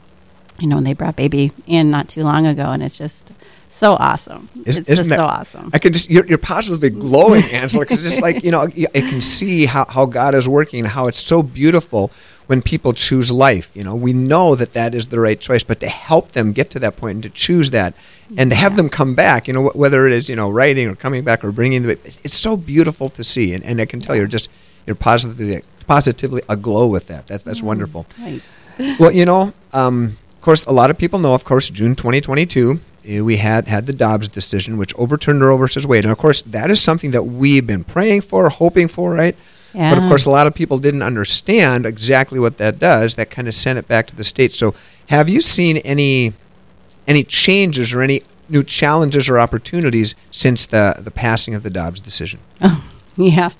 you 0.59 0.67
know, 0.67 0.77
and 0.77 0.87
they 0.87 0.93
brought 0.93 1.17
baby 1.17 1.53
in 1.67 1.91
not 1.91 2.09
too 2.09 2.23
long 2.23 2.47
ago, 2.47 2.71
and 2.73 2.83
it's 2.83 2.99
just 2.99 3.33
so 3.71 3.95
awesome. 3.95 4.49
Isn't- 4.67 4.81
it's 4.81 4.91
isn't 4.91 4.97
just 4.97 5.09
that- 5.11 5.17
so 5.17 5.25
awesome. 5.25 5.71
I 5.73 5.79
could 5.79 5.95
just 5.95 6.11
you're, 6.11 6.27
you're 6.27 6.37
positively 6.39 6.91
glowing, 6.91 7.45
Angela, 7.45 7.85
because 7.85 8.05
it's 8.05 8.21
like 8.21 8.43
you 8.45 8.51
know 8.51 8.63
I 8.95 9.01
can 9.01 9.21
see 9.23 9.65
how, 9.65 9.87
how 9.89 10.05
God 10.07 10.35
is 10.35 10.47
working 10.49 10.85
how 10.85 11.07
it's 11.07 11.21
so 11.21 11.43
beautiful 11.43 12.11
when 12.51 12.63
people 12.63 12.93
choose 12.93 13.31
life. 13.31 13.71
You 13.77 13.85
know, 13.85 13.95
we 13.95 14.13
know 14.13 14.57
that 14.57 14.73
that 14.73 14.93
is 14.93 15.07
the 15.07 15.21
right 15.21 15.39
choice, 15.39 15.63
but 15.63 15.79
to 15.79 15.89
help 15.89 16.33
them 16.33 16.51
get 16.51 16.69
to 16.71 16.81
that 16.81 16.97
point 16.97 17.15
and 17.15 17.23
to 17.23 17.31
choose 17.31 17.71
that 17.71 17.95
and 18.37 18.51
to 18.51 18.57
have 18.57 18.77
them 18.77 18.89
come 18.89 19.15
back, 19.15 19.47
you 19.47 19.55
know, 19.55 19.71
whether 19.73 20.05
it 20.09 20.13
is 20.13 20.29
you 20.29 20.35
know 20.35 20.51
writing 20.51 20.89
or 20.89 20.97
coming 20.97 21.23
back 21.23 21.45
or 21.45 21.53
bringing 21.53 21.85
the 21.85 21.91
it's, 21.91 22.19
it's 22.25 22.35
so 22.35 22.57
beautiful 22.57 23.09
to 23.11 23.23
see, 23.23 23.55
and, 23.55 23.63
and 23.63 23.81
I 23.81 23.87
can 23.87 24.01
tell 24.01 24.17
you're 24.17 24.27
just 24.27 24.49
you're 24.85 24.97
positively 24.97 25.61
positively 25.87 26.43
aglow 26.49 26.89
with 26.89 27.07
that. 27.07 27.29
That's 27.29 27.45
that's 27.45 27.63
wonderful. 27.63 28.05
Right. 28.21 28.43
Well, 28.99 29.13
you 29.13 29.27
know, 29.27 29.53
um, 29.73 30.17
of 30.33 30.41
course, 30.41 30.65
a 30.67 30.73
lot 30.73 30.91
of 30.91 30.99
people 30.99 31.21
know, 31.21 31.35
of 31.35 31.45
course, 31.45 31.71
June 31.71 31.95
2022, 31.95 32.81
eh, 33.07 33.21
we 33.21 33.37
had 33.37 33.69
had 33.69 33.87
the 33.87 33.93
Dobbs 33.93 34.29
decision, 34.29 34.77
which 34.77 34.93
overturned 34.97 35.41
Roe 35.41 35.57
versus 35.57 35.87
Wade, 35.87 36.05
and 36.05 36.11
of 36.11 36.19
course, 36.19 36.43
that 36.43 36.69
is 36.69 36.83
something 36.83 37.13
that 37.13 37.23
we've 37.23 37.65
been 37.65 37.85
praying 37.85 38.23
for, 38.23 38.49
hoping 38.49 38.89
for, 38.89 39.13
right? 39.13 39.37
But 39.73 39.99
of 39.99 40.05
course, 40.05 40.27
a 40.27 40.31
lot 40.31 40.47
of 40.47 40.55
people 40.55 40.79
didn't 40.79 41.03
understand 41.03 41.87
exactly 41.87 42.39
what 42.39 42.59
that 42.59 42.79
does. 42.79 43.15
That 43.15 43.31
kind 43.31 43.49
of 43.49 43.55
sent 43.55 43.79
it 43.79 43.87
back 43.89 44.07
to 44.09 44.17
the 44.17 44.25
states. 44.25 44.57
So, 44.57 44.75
have 45.09 45.29
you 45.29 45.41
seen 45.41 45.79
any 45.79 46.33
any 47.07 47.25
changes 47.25 47.93
or 47.93 48.03
any 48.03 48.23
new 48.49 48.63
challenges 48.63 49.29
or 49.29 49.39
opportunities 49.39 50.15
since 50.31 50.67
the 50.67 50.97
the 50.99 51.11
passing 51.11 51.55
of 51.55 51.63
the 51.63 51.71
Dobbs 51.71 52.01
decision? 52.01 52.41
Oh, 52.63 53.27
yeah. 53.27 53.51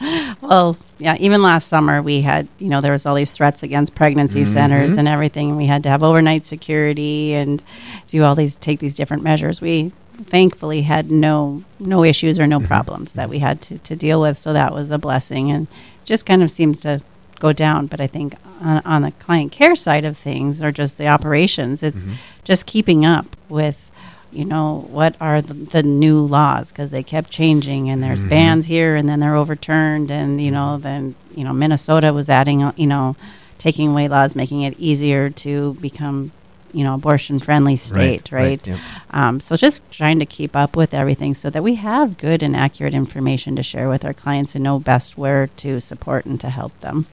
Well, 0.41 0.77
yeah, 0.99 1.17
even 1.19 1.43
last 1.43 1.69
summer 1.69 2.01
we 2.01 2.23
had, 2.23 2.49
you 2.59 2.69
know, 2.69 2.81
there 2.81 2.93
was 2.93 3.05
all 3.05 3.15
these 3.15 3.33
threats 3.33 3.63
against 3.63 3.95
pregnancy 3.95 4.43
mm-hmm. 4.43 4.53
centers 4.53 4.93
and 4.93 5.09
everything. 5.09 5.57
We 5.57 5.67
had 5.67 5.83
to 5.83 5.89
have 5.89 6.03
overnight 6.03 6.45
security 6.45 7.35
and 7.35 7.63
do 8.07 8.23
all 8.23 8.35
these 8.35 8.55
take 8.55 8.79
these 8.79 8.95
different 8.95 9.23
measures. 9.23 9.61
We 9.61 9.93
thankfully 10.23 10.83
had 10.83 11.11
no 11.11 11.65
no 11.79 12.05
issues 12.05 12.39
or 12.39 12.47
no 12.47 12.59
mm-hmm. 12.59 12.69
problems 12.69 13.13
that 13.13 13.29
we 13.29 13.41
had 13.41 13.61
to, 13.63 13.79
to 13.79 13.97
deal 13.97 14.21
with, 14.21 14.39
so 14.39 14.53
that 14.53 14.73
was 14.73 14.91
a 14.91 14.99
blessing 14.99 15.51
and 15.51 15.67
just 16.11 16.27
kind 16.27 16.43
of 16.43 16.51
seems 16.51 16.81
to 16.81 17.01
go 17.39 17.53
down. 17.53 17.87
But 17.87 18.01
I 18.01 18.09
think 18.09 18.35
on, 18.61 18.83
on 18.85 19.03
the 19.03 19.13
client 19.13 19.53
care 19.53 19.77
side 19.77 20.05
of 20.05 20.19
things 20.19 20.61
or 20.61 20.73
just 20.73 20.99
the 20.99 21.07
operations, 21.07 21.85
it's 21.85 22.03
mm-hmm. 22.03 22.15
just 22.43 22.67
keeping 22.67 23.07
up 23.07 23.37
with 23.49 23.87
you 24.33 24.45
know 24.45 24.87
what 24.91 25.15
are 25.21 25.41
the, 25.41 25.55
the 25.55 25.83
new 25.85 26.21
laws 26.21 26.71
because 26.71 26.91
they 26.91 27.03
kept 27.03 27.31
changing 27.31 27.89
and 27.89 28.03
there's 28.03 28.21
mm-hmm. 28.21 28.31
bans 28.31 28.67
here 28.67 28.95
and 28.95 29.09
then 29.09 29.19
they're 29.19 29.35
overturned 29.35 30.09
and 30.09 30.41
you 30.41 30.53
know 30.53 30.75
mm-hmm. 30.75 30.83
then 30.83 31.15
you 31.35 31.43
know 31.43 31.53
minnesota 31.53 32.13
was 32.13 32.31
adding 32.31 32.73
you 32.77 32.87
know 32.87 33.17
taking 33.59 33.89
away 33.91 34.07
laws 34.07 34.37
making 34.37 34.63
it 34.63 34.79
easier 34.79 35.31
to 35.31 35.75
become 35.81 36.31
you 36.73 36.85
know 36.85 36.95
abortion 36.95 37.39
friendly 37.39 37.77
state 37.77 38.31
right, 38.33 38.65
right, 38.65 38.67
yeah. 38.67 38.79
um, 39.11 39.41
so 39.41 39.57
just 39.57 39.89
trying 39.91 40.19
to 40.19 40.27
keep 40.27 40.55
up 40.55 40.77
with 40.77 40.95
everything 40.95 41.35
so 41.35 41.51
that 41.51 41.63
we 41.63 41.75
have 41.77 42.19
good 42.19 42.43
and 42.43 42.57
accurate 42.57 42.95
information 42.95 43.57
to 43.57 43.63
share 43.63 43.89
with 43.89 44.05
our 44.05 44.15
clients 44.15 44.55
and 44.55 44.65
know 44.65 44.79
best 44.79 45.19
where 45.19 45.47
to 45.49 45.81
support 45.81 46.25
and 46.27 46.41
to 46.41 46.51
help 46.51 46.79
them 46.81 47.07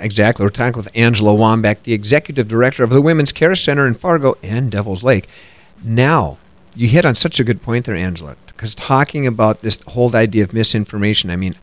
Exactly. 0.00 0.44
We're 0.44 0.50
talking 0.50 0.76
with 0.76 0.88
Angela 0.94 1.34
Wambach, 1.34 1.82
the 1.82 1.94
executive 1.94 2.48
director 2.48 2.84
of 2.84 2.90
the 2.90 3.00
Women's 3.00 3.32
Care 3.32 3.54
Center 3.54 3.86
in 3.86 3.94
Fargo 3.94 4.36
and 4.42 4.70
Devil's 4.70 5.02
Lake. 5.02 5.26
Now, 5.82 6.38
you 6.74 6.88
hit 6.88 7.04
on 7.04 7.14
such 7.14 7.40
a 7.40 7.44
good 7.44 7.62
point 7.62 7.86
there, 7.86 7.94
Angela, 7.94 8.36
because 8.46 8.74
talking 8.74 9.26
about 9.26 9.60
this 9.60 9.80
whole 9.88 10.14
idea 10.14 10.44
of 10.44 10.52
misinformation, 10.52 11.30
I 11.30 11.36
mean, 11.36 11.54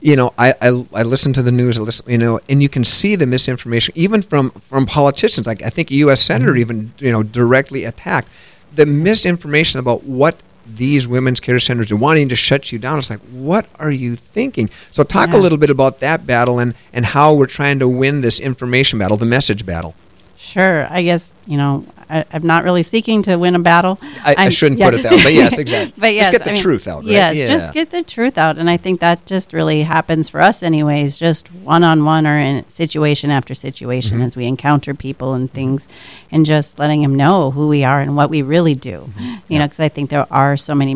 you 0.00 0.16
know, 0.16 0.32
I, 0.38 0.54
I, 0.60 0.86
I 0.94 1.02
listen 1.02 1.32
to 1.34 1.42
the 1.42 1.52
news, 1.52 1.78
I 1.78 1.82
listen, 1.82 2.10
you 2.10 2.18
know, 2.18 2.40
and 2.48 2.62
you 2.62 2.68
can 2.68 2.84
see 2.84 3.16
the 3.16 3.26
misinformation 3.26 3.92
even 3.96 4.22
from, 4.22 4.50
from 4.50 4.86
politicians. 4.86 5.46
Like 5.46 5.62
I 5.62 5.70
think 5.70 5.90
a 5.90 5.94
U.S. 5.94 6.20
senator 6.20 6.52
mm-hmm. 6.52 6.60
even, 6.60 6.92
you 6.98 7.12
know, 7.12 7.22
directly 7.22 7.84
attacked 7.84 8.28
the 8.74 8.86
misinformation 8.86 9.80
about 9.80 10.04
what 10.04 10.42
these 10.66 11.08
women's 11.08 11.40
care 11.40 11.58
centers 11.58 11.90
are 11.90 11.96
wanting 11.96 12.28
to 12.28 12.36
shut 12.36 12.70
you 12.70 12.78
down. 12.78 12.98
It's 12.98 13.10
like, 13.10 13.20
what 13.20 13.66
are 13.78 13.90
you 13.90 14.14
thinking? 14.14 14.68
So 14.92 15.02
talk 15.02 15.32
a 15.32 15.36
little 15.36 15.58
bit 15.58 15.70
about 15.70 15.98
that 16.00 16.26
battle 16.26 16.58
and, 16.58 16.74
and 16.92 17.04
how 17.04 17.34
we're 17.34 17.46
trying 17.46 17.80
to 17.80 17.88
win 17.88 18.20
this 18.20 18.38
information 18.38 18.98
battle, 18.98 19.16
the 19.16 19.26
message 19.26 19.66
battle. 19.66 19.94
Sure. 20.36 20.86
I 20.90 21.02
guess, 21.02 21.32
you 21.46 21.56
know, 21.56 21.84
I, 22.10 22.24
I'm 22.32 22.42
not 22.42 22.64
really 22.64 22.82
seeking 22.82 23.22
to 23.22 23.36
win 23.36 23.54
a 23.54 23.58
battle. 23.58 23.98
I, 24.02 24.34
I 24.36 24.48
shouldn't 24.48 24.80
yeah. 24.80 24.90
put 24.90 24.98
it 24.98 25.02
that 25.02 25.12
way, 25.12 25.22
but 25.22 25.32
yes, 25.32 25.58
exactly. 25.64 25.94
but 25.96 26.14
yes, 26.14 26.30
just 26.30 26.38
get 26.38 26.44
the 26.44 26.50
I 26.50 26.54
mean, 26.54 26.62
truth 26.62 26.88
out, 26.88 27.02
right? 27.04 27.12
Yes, 27.12 27.36
yeah. 27.36 27.46
just 27.48 27.72
get 27.72 27.90
the 27.90 28.02
truth 28.02 28.38
out. 28.38 28.58
And 28.58 28.68
I 28.68 28.76
think 28.76 29.00
that 29.00 29.26
just 29.26 29.52
really 29.52 29.82
happens 29.82 30.28
for 30.28 30.40
us, 30.40 30.62
anyways, 30.62 31.18
just 31.18 31.48
one 31.52 31.84
on 31.84 32.04
one 32.04 32.26
or 32.26 32.36
in 32.36 32.68
situation 32.68 33.30
after 33.30 33.54
situation 33.54 34.00
Mm-hmm. 34.10 34.22
as 34.22 34.36
we 34.36 34.46
encounter 34.46 34.94
people 34.94 35.34
and 35.34 35.52
things 35.52 35.86
and 36.30 36.44
just 36.44 36.78
letting 36.78 37.02
them 37.02 37.14
know 37.14 37.50
who 37.50 37.68
we 37.68 37.84
are 37.84 38.00
and 38.00 38.16
what 38.16 38.30
we 38.30 38.42
really 38.42 38.74
do. 38.74 39.12
You 39.48 39.58
know, 39.58 39.66
because 39.66 39.80
I 39.80 39.88
think 39.88 40.10
there 40.10 40.26
are 40.30 40.56
so 40.56 40.74
many 40.74 40.94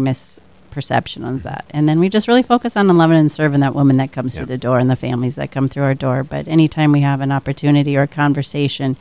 misperceptions 0.74 1.24
on 1.24 1.38
that. 1.38 1.64
And 1.70 1.88
then 1.88 2.00
we 2.00 2.08
just 2.08 2.28
really 2.28 2.42
focus 2.42 2.76
on 2.76 2.88
loving 2.88 3.18
and 3.18 3.30
serving 3.30 3.60
that 3.60 3.74
woman 3.74 3.96
that 3.98 4.12
comes 4.12 4.36
through 4.36 4.46
the 4.46 4.58
door 4.58 4.78
and 4.78 4.90
the 4.90 4.96
families 4.96 5.36
that 5.36 5.50
come 5.50 5.68
through 5.68 5.84
our 5.84 5.94
door. 5.94 6.24
But 6.24 6.48
anytime 6.48 6.92
we 6.92 7.00
have 7.00 7.20
an 7.20 7.32
opportunity 7.32 7.96
or 7.96 8.02
a 8.02 8.08
conversation, 8.08 8.96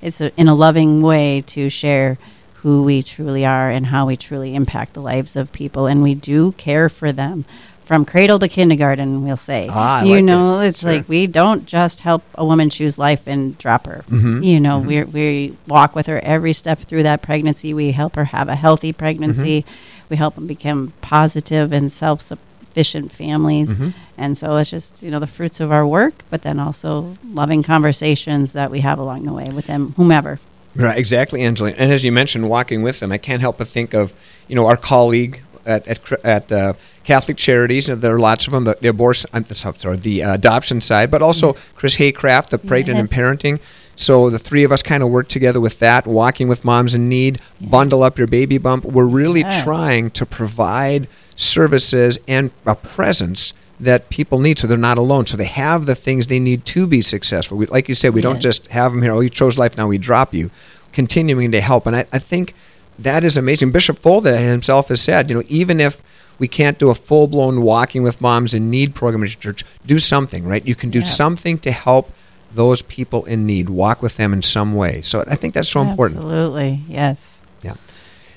it's 0.00 0.20
a, 0.20 0.34
in 0.40 0.48
a 0.48 0.54
loving 0.54 1.02
way 1.02 1.42
to 1.48 1.68
share 1.68 2.18
who 2.54 2.82
we 2.82 3.02
truly 3.02 3.46
are 3.46 3.70
and 3.70 3.86
how 3.86 4.06
we 4.06 4.16
truly 4.16 4.54
impact 4.54 4.94
the 4.94 5.00
lives 5.00 5.36
of 5.36 5.52
people. 5.52 5.86
And 5.86 6.02
we 6.02 6.14
do 6.14 6.52
care 6.52 6.88
for 6.88 7.12
them 7.12 7.44
from 7.88 8.04
cradle 8.04 8.38
to 8.38 8.48
kindergarten, 8.48 9.24
we'll 9.24 9.38
say. 9.38 9.66
Ah, 9.70 10.02
you 10.02 10.16
like 10.16 10.24
know, 10.26 10.60
it. 10.60 10.68
it's 10.68 10.80
Sure. 10.80 10.92
like 10.92 11.08
we 11.08 11.26
don't 11.26 11.64
just 11.64 12.00
help 12.00 12.22
a 12.34 12.44
woman 12.44 12.68
choose 12.68 12.98
life 12.98 13.26
and 13.26 13.56
drop 13.56 13.86
her. 13.86 14.04
Mm-hmm. 14.10 14.42
You 14.42 14.60
know, 14.60 14.78
we 14.78 15.02
we 15.04 15.56
walk 15.66 15.96
with 15.96 16.06
her 16.06 16.20
every 16.22 16.52
step 16.52 16.80
through 16.80 17.04
that 17.04 17.22
pregnancy. 17.22 17.72
We 17.72 17.92
help 17.92 18.14
her 18.16 18.26
have 18.26 18.50
a 18.50 18.56
healthy 18.56 18.92
pregnancy. 18.92 19.62
Mm-hmm. 19.62 20.06
We 20.10 20.16
help 20.16 20.34
them 20.34 20.46
become 20.46 20.92
positive 21.00 21.72
and 21.72 21.90
self 21.90 22.20
sufficient 22.20 23.10
families. 23.10 23.74
Mm-hmm. 23.74 23.90
And 24.18 24.36
so 24.36 24.58
it's 24.58 24.68
just, 24.68 25.02
you 25.02 25.10
know, 25.10 25.18
the 25.20 25.26
fruits 25.26 25.58
of 25.58 25.72
our 25.72 25.86
work, 25.86 26.24
but 26.28 26.42
then 26.42 26.60
also 26.60 27.16
loving 27.24 27.62
conversations 27.62 28.52
that 28.52 28.70
we 28.70 28.80
have 28.80 28.98
along 28.98 29.24
the 29.24 29.32
way 29.32 29.48
with 29.50 29.66
them, 29.66 29.94
whomever. 29.96 30.40
Right, 30.74 30.98
exactly, 30.98 31.40
Angela. 31.42 31.70
And 31.70 31.90
as 31.90 32.04
you 32.04 32.12
mentioned, 32.12 32.48
walking 32.50 32.82
with 32.82 33.00
them, 33.00 33.10
I 33.12 33.18
can't 33.18 33.40
help 33.40 33.56
but 33.58 33.66
think 33.68 33.94
of 33.94 34.12
you 34.46 34.54
know 34.56 34.66
our 34.66 34.76
colleague 34.76 35.40
at 35.68 35.86
at, 35.86 36.12
at 36.24 36.52
uh, 36.52 36.72
Catholic 37.04 37.36
Charities. 37.36 37.88
And 37.88 38.02
there 38.02 38.14
are 38.14 38.18
lots 38.18 38.46
of 38.46 38.52
them. 38.52 38.64
The, 38.64 38.76
the 38.80 38.88
abortion, 38.88 39.30
I'm 39.32 39.44
sorry, 39.44 39.96
the 39.98 40.24
uh, 40.24 40.34
adoption 40.34 40.80
side, 40.80 41.10
but 41.10 41.22
also 41.22 41.52
Chris 41.76 41.96
Haycraft, 41.96 42.48
the 42.48 42.58
pregnant 42.58 42.98
and 42.98 43.08
parenting. 43.08 43.60
So 43.96 44.30
the 44.30 44.38
three 44.38 44.62
of 44.62 44.70
us 44.70 44.82
kind 44.82 45.02
of 45.02 45.10
work 45.10 45.28
together 45.28 45.60
with 45.60 45.80
that, 45.80 46.06
walking 46.06 46.46
with 46.46 46.64
moms 46.64 46.94
in 46.94 47.08
need, 47.08 47.40
bundle 47.60 48.04
up 48.04 48.16
your 48.16 48.28
baby 48.28 48.56
bump. 48.56 48.84
We're 48.84 49.06
really 49.06 49.40
Yes. 49.40 49.64
trying 49.64 50.10
to 50.10 50.24
provide 50.24 51.08
services 51.34 52.18
and 52.28 52.50
a 52.66 52.74
presence 52.74 53.52
that 53.80 54.08
people 54.10 54.38
need 54.40 54.58
so 54.58 54.66
they're 54.66 54.76
not 54.76 54.98
alone 54.98 55.24
so 55.24 55.36
they 55.36 55.44
have 55.44 55.86
the 55.86 55.94
things 55.94 56.26
they 56.26 56.40
need 56.40 56.64
to 56.64 56.84
be 56.84 57.00
successful 57.00 57.56
we, 57.56 57.66
like 57.66 57.88
you 57.88 57.94
said 57.94 58.12
we 58.12 58.20
don't 58.20 58.40
just 58.40 58.66
have 58.68 58.90
them 58.90 59.02
here 59.02 59.12
oh 59.12 59.20
you 59.20 59.28
chose 59.30 59.56
life 59.56 59.76
now 59.76 59.86
we 59.86 59.98
drop 59.98 60.34
you 60.34 60.50
continuing 60.92 61.52
to 61.52 61.60
help 61.60 61.86
and 61.86 61.94
i, 61.94 62.04
I 62.12 62.18
think 62.18 62.54
that 62.98 63.24
is 63.24 63.36
amazing 63.36 63.70
bishop 63.72 63.98
folda 63.98 64.36
himself 64.38 64.88
has 64.88 65.00
said 65.00 65.28
you 65.30 65.36
know 65.36 65.42
even 65.48 65.80
if 65.80 66.02
we 66.38 66.46
can't 66.48 66.78
do 66.78 66.88
a 66.90 66.94
full-blown 66.94 67.62
walking 67.62 68.02
with 68.02 68.20
moms 68.20 68.54
in 68.54 68.70
need 68.70 68.94
program 68.94 69.22
at 69.24 69.30
your 69.34 69.40
church 69.40 69.64
do 69.86 69.98
something 69.98 70.44
right 70.44 70.66
you 70.66 70.74
can 70.74 70.90
do 70.90 70.98
Yeah. 71.00 71.04
something 71.06 71.58
to 71.58 71.70
help 71.70 72.10
those 72.54 72.80
people 72.82 73.24
in 73.26 73.44
need 73.46 73.68
walk 73.68 74.02
with 74.02 74.16
them 74.16 74.32
in 74.32 74.42
some 74.42 74.74
way 74.74 75.00
so 75.02 75.22
i 75.28 75.34
think 75.36 75.54
that's 75.54 75.68
so 75.68 75.80
important 75.82 76.18
Absolutely. 76.20 76.80
Yes. 76.88 77.42
yeah. 77.62 77.74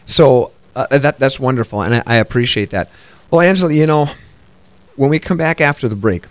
So 0.05 0.51
uh, 0.75 0.87
that 0.97 1.19
that's 1.19 1.39
wonderful, 1.39 1.81
and 1.83 1.95
I, 1.95 2.03
I 2.05 2.15
appreciate 2.15 2.69
that. 2.71 2.89
Well, 3.29 3.41
Angela, 3.41 3.73
you 3.73 3.85
know, 3.85 4.09
when 4.95 5.09
we 5.09 5.19
come 5.19 5.37
back 5.37 5.59
after 5.61 5.87
the 5.89 5.95
break, 5.95 6.23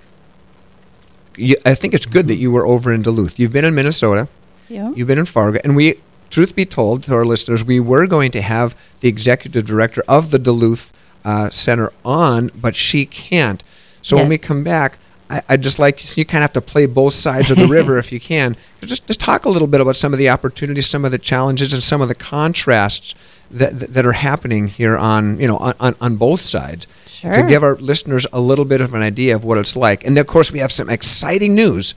you, 1.37 1.56
I 1.64 1.75
think 1.75 1.94
it's 1.94 2.06
good 2.06 2.26
that 2.28 2.37
you 2.37 2.50
were 2.50 2.66
over 2.66 2.92
in 2.92 3.02
Duluth. 3.02 3.38
You've 3.38 3.52
been 3.52 3.64
in 3.64 3.75
Minnesota, 3.75 4.28
You? 4.68 4.92
you've 4.96 5.08
been 5.08 5.18
in 5.18 5.25
Fargo, 5.26 5.60
and 5.64 5.76
we, 5.76 5.94
truth 6.30 6.54
be 6.54 6.64
told, 6.64 7.02
to 7.04 7.14
our 7.14 7.25
listeners, 7.25 7.64
we 7.64 7.80
were 7.80 8.06
going 8.06 8.30
to 8.32 8.42
have 8.42 8.76
the 9.00 9.08
executive 9.08 9.64
director 9.64 10.02
of 10.08 10.30
the 10.30 10.38
Duluth 10.38 10.92
uh, 11.25 11.50
Center 11.50 11.92
on, 12.04 12.50
but 12.54 12.76
she 12.76 13.04
can't. 13.06 13.62
So 14.02 14.16
when 14.16 14.28
we 14.28 14.38
come 14.38 14.64
back. 14.64 14.99
I, 15.28 15.42
I'd 15.49 15.62
just 15.62 15.78
like 15.78 16.16
you 16.16 16.25
kind 16.25 16.42
of 16.42 16.50
have 16.50 16.52
to 16.54 16.60
play 16.60 16.87
both 16.87 17.14
sides 17.14 17.52
of 17.52 17.56
the 17.56 17.66
river 17.68 17.99
if 17.99 18.10
you 18.10 18.18
can. 18.18 18.56
Just 18.80 19.06
just 19.06 19.20
talk 19.20 19.44
a 19.44 19.49
little 19.49 19.68
bit 19.68 19.80
about 19.80 19.94
some 19.94 20.12
of 20.12 20.18
the 20.18 20.28
opportunities, 20.28 20.88
some 20.88 21.04
of 21.04 21.12
the 21.12 21.18
challenges, 21.18 21.72
and 21.72 21.84
some 21.84 22.00
of 22.00 22.08
the 22.08 22.16
contrasts 22.16 23.14
that 23.49 23.78
that, 23.78 23.92
that 23.92 24.04
are 24.04 24.12
happening 24.12 24.66
here 24.66 24.96
on 24.96 25.38
you 25.38 25.46
know 25.46 25.58
on, 25.58 25.75
on, 25.78 25.94
on 26.00 26.16
both 26.16 26.40
sides 26.40 26.88
to 27.20 27.44
give 27.46 27.62
our 27.62 27.76
listeners 27.76 28.26
a 28.32 28.40
little 28.40 28.64
bit 28.64 28.80
of 28.80 28.94
an 28.94 29.02
idea 29.02 29.34
of 29.34 29.44
what 29.44 29.58
it's 29.58 29.76
like. 29.76 30.04
And 30.04 30.16
then, 30.16 30.22
of 30.22 30.26
course, 30.26 30.50
we 30.50 30.58
have 30.58 30.72
some 30.72 30.88
exciting 30.88 31.54
news 31.54 31.94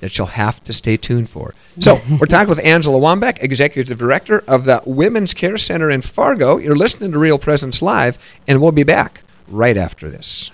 that 0.00 0.16
you'll 0.16 0.28
have 0.28 0.62
to 0.64 0.72
stay 0.72 0.96
tuned 0.96 1.28
for. 1.28 1.54
So, 1.78 2.00
we're 2.18 2.26
talking 2.26 2.48
with 2.48 2.64
Angela 2.64 2.98
Wambach, 2.98 3.42
Executive 3.42 3.98
Director 3.98 4.42
of 4.48 4.64
the 4.64 4.82
Women's 4.84 5.34
Care 5.34 5.58
Center 5.58 5.90
in 5.90 6.02
Fargo. 6.02 6.58
You're 6.58 6.76
listening 6.76 7.12
to 7.12 7.18
Real 7.18 7.38
Presence 7.38 7.82
Live, 7.82 8.18
and 8.46 8.60
we'll 8.60 8.72
be 8.72 8.84
back 8.84 9.22
right 9.48 9.76
after 9.76 10.08
this. 10.10 10.50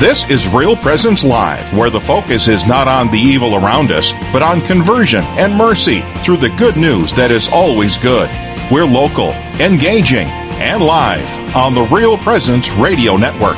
This 0.00 0.28
is 0.30 0.48
Real 0.48 0.76
Presence 0.76 1.24
Live, 1.24 1.76
where 1.76 1.90
the 1.90 2.00
focus 2.00 2.48
is 2.48 2.66
not 2.66 2.88
on 2.88 3.10
the 3.10 3.18
evil 3.18 3.54
around 3.54 3.90
us, 3.90 4.12
but 4.32 4.42
on 4.42 4.62
conversion 4.62 5.22
and 5.36 5.54
mercy 5.54 6.02
through 6.22 6.38
the 6.38 6.48
good 6.56 6.76
news 6.76 7.12
that 7.14 7.30
is 7.30 7.50
always 7.50 7.98
good. 7.98 8.30
We're 8.72 8.86
local, 8.86 9.32
engaging, 9.60 10.28
and 10.60 10.82
live 10.82 11.28
on 11.54 11.74
the 11.74 11.82
Real 11.82 12.16
Presence 12.16 12.70
Radio 12.70 13.16
Network. 13.16 13.56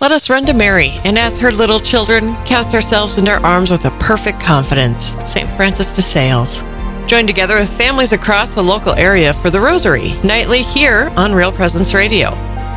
Let 0.00 0.12
us 0.12 0.30
run 0.30 0.46
to 0.46 0.54
Mary 0.54 0.92
and 1.04 1.18
as 1.18 1.38
her 1.40 1.52
little 1.52 1.78
children 1.78 2.34
cast 2.46 2.74
ourselves 2.74 3.18
into 3.18 3.32
her 3.32 3.44
arms 3.44 3.68
with 3.68 3.84
a 3.84 3.90
perfect 3.98 4.40
confidence. 4.40 5.14
St. 5.30 5.50
Francis 5.50 5.94
de 5.94 6.00
Sales. 6.00 6.62
Join 7.06 7.26
together 7.26 7.56
with 7.56 7.76
families 7.76 8.12
across 8.12 8.54
the 8.54 8.62
local 8.62 8.94
area 8.94 9.34
for 9.34 9.50
the 9.50 9.60
Rosary, 9.60 10.14
nightly 10.22 10.62
here 10.62 11.12
on 11.18 11.34
Real 11.34 11.52
Presence 11.52 11.92
Radio. 11.92 12.30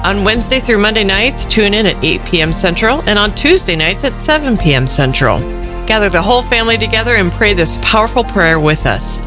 On 0.03 0.25
Wednesday 0.25 0.59
through 0.59 0.79
Monday 0.79 1.05
nights, 1.05 1.45
tune 1.45 1.73
in 1.73 1.85
at 1.85 2.03
8 2.03 2.25
p.m. 2.25 2.51
Central, 2.51 3.01
and 3.03 3.17
on 3.17 3.33
Tuesday 3.35 3.77
nights 3.77 4.03
at 4.03 4.19
7 4.19 4.57
p.m. 4.57 4.85
Central. 4.85 5.39
Gather 5.85 6.09
the 6.09 6.21
whole 6.21 6.41
family 6.41 6.77
together 6.77 7.15
and 7.15 7.31
pray 7.31 7.53
this 7.53 7.77
powerful 7.81 8.25
prayer 8.25 8.59
with 8.59 8.85
us. 8.85 9.19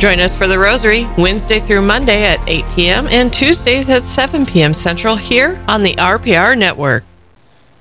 Join 0.00 0.18
us 0.18 0.34
for 0.34 0.48
the 0.48 0.58
Rosary 0.58 1.06
Wednesday 1.16 1.60
through 1.60 1.82
Monday 1.82 2.24
at 2.24 2.40
8 2.48 2.64
p.m. 2.74 3.06
and 3.06 3.32
Tuesdays 3.32 3.88
at 3.88 4.02
7 4.02 4.44
p.m. 4.44 4.74
Central 4.74 5.14
here 5.14 5.64
on 5.68 5.84
the 5.84 5.94
RPR 5.94 6.58
Network. 6.58 7.04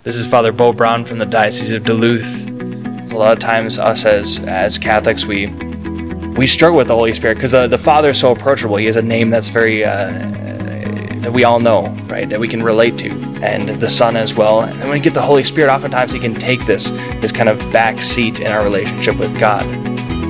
This 0.03 0.17
is 0.17 0.27
Father 0.27 0.51
Bo 0.51 0.73
Brown 0.73 1.05
from 1.05 1.17
the 1.17 1.25
Diocese 1.25 1.69
of 1.69 1.85
Duluth. 1.85 2.49
A 2.49 3.15
lot 3.15 3.31
of 3.31 3.39
times, 3.39 3.79
us 3.79 4.03
as 4.03 4.37
as 4.39 4.77
Catholics, 4.77 5.23
we 5.23 5.47
we 6.35 6.45
struggle 6.45 6.77
with 6.77 6.89
the 6.89 6.93
Holy 6.93 7.13
Spirit 7.13 7.35
because 7.35 7.51
the, 7.51 7.67
the 7.67 7.77
Father 7.77 8.09
is 8.09 8.19
so 8.19 8.33
approachable. 8.33 8.75
He 8.75 8.85
has 8.87 8.97
a 8.97 9.01
name 9.01 9.29
that's 9.29 9.47
very 9.47 9.85
uh, 9.85 10.09
that 11.21 11.31
we 11.31 11.45
all 11.45 11.61
know, 11.61 11.87
right? 12.07 12.27
That 12.27 12.41
we 12.41 12.49
can 12.49 12.61
relate 12.61 12.97
to, 12.97 13.11
and 13.41 13.79
the 13.79 13.87
Son 13.87 14.17
as 14.17 14.33
well. 14.33 14.63
And 14.63 14.77
when 14.79 14.89
we 14.89 14.99
get 14.99 15.13
the 15.13 15.21
Holy 15.21 15.45
Spirit, 15.45 15.71
oftentimes 15.71 16.11
He 16.11 16.19
can 16.19 16.33
take 16.33 16.65
this 16.65 16.89
this 17.21 17.31
kind 17.31 17.47
of 17.47 17.57
back 17.71 17.99
seat 17.99 18.41
in 18.41 18.47
our 18.47 18.61
relationship 18.61 19.15
with 19.15 19.39
God. 19.39 19.63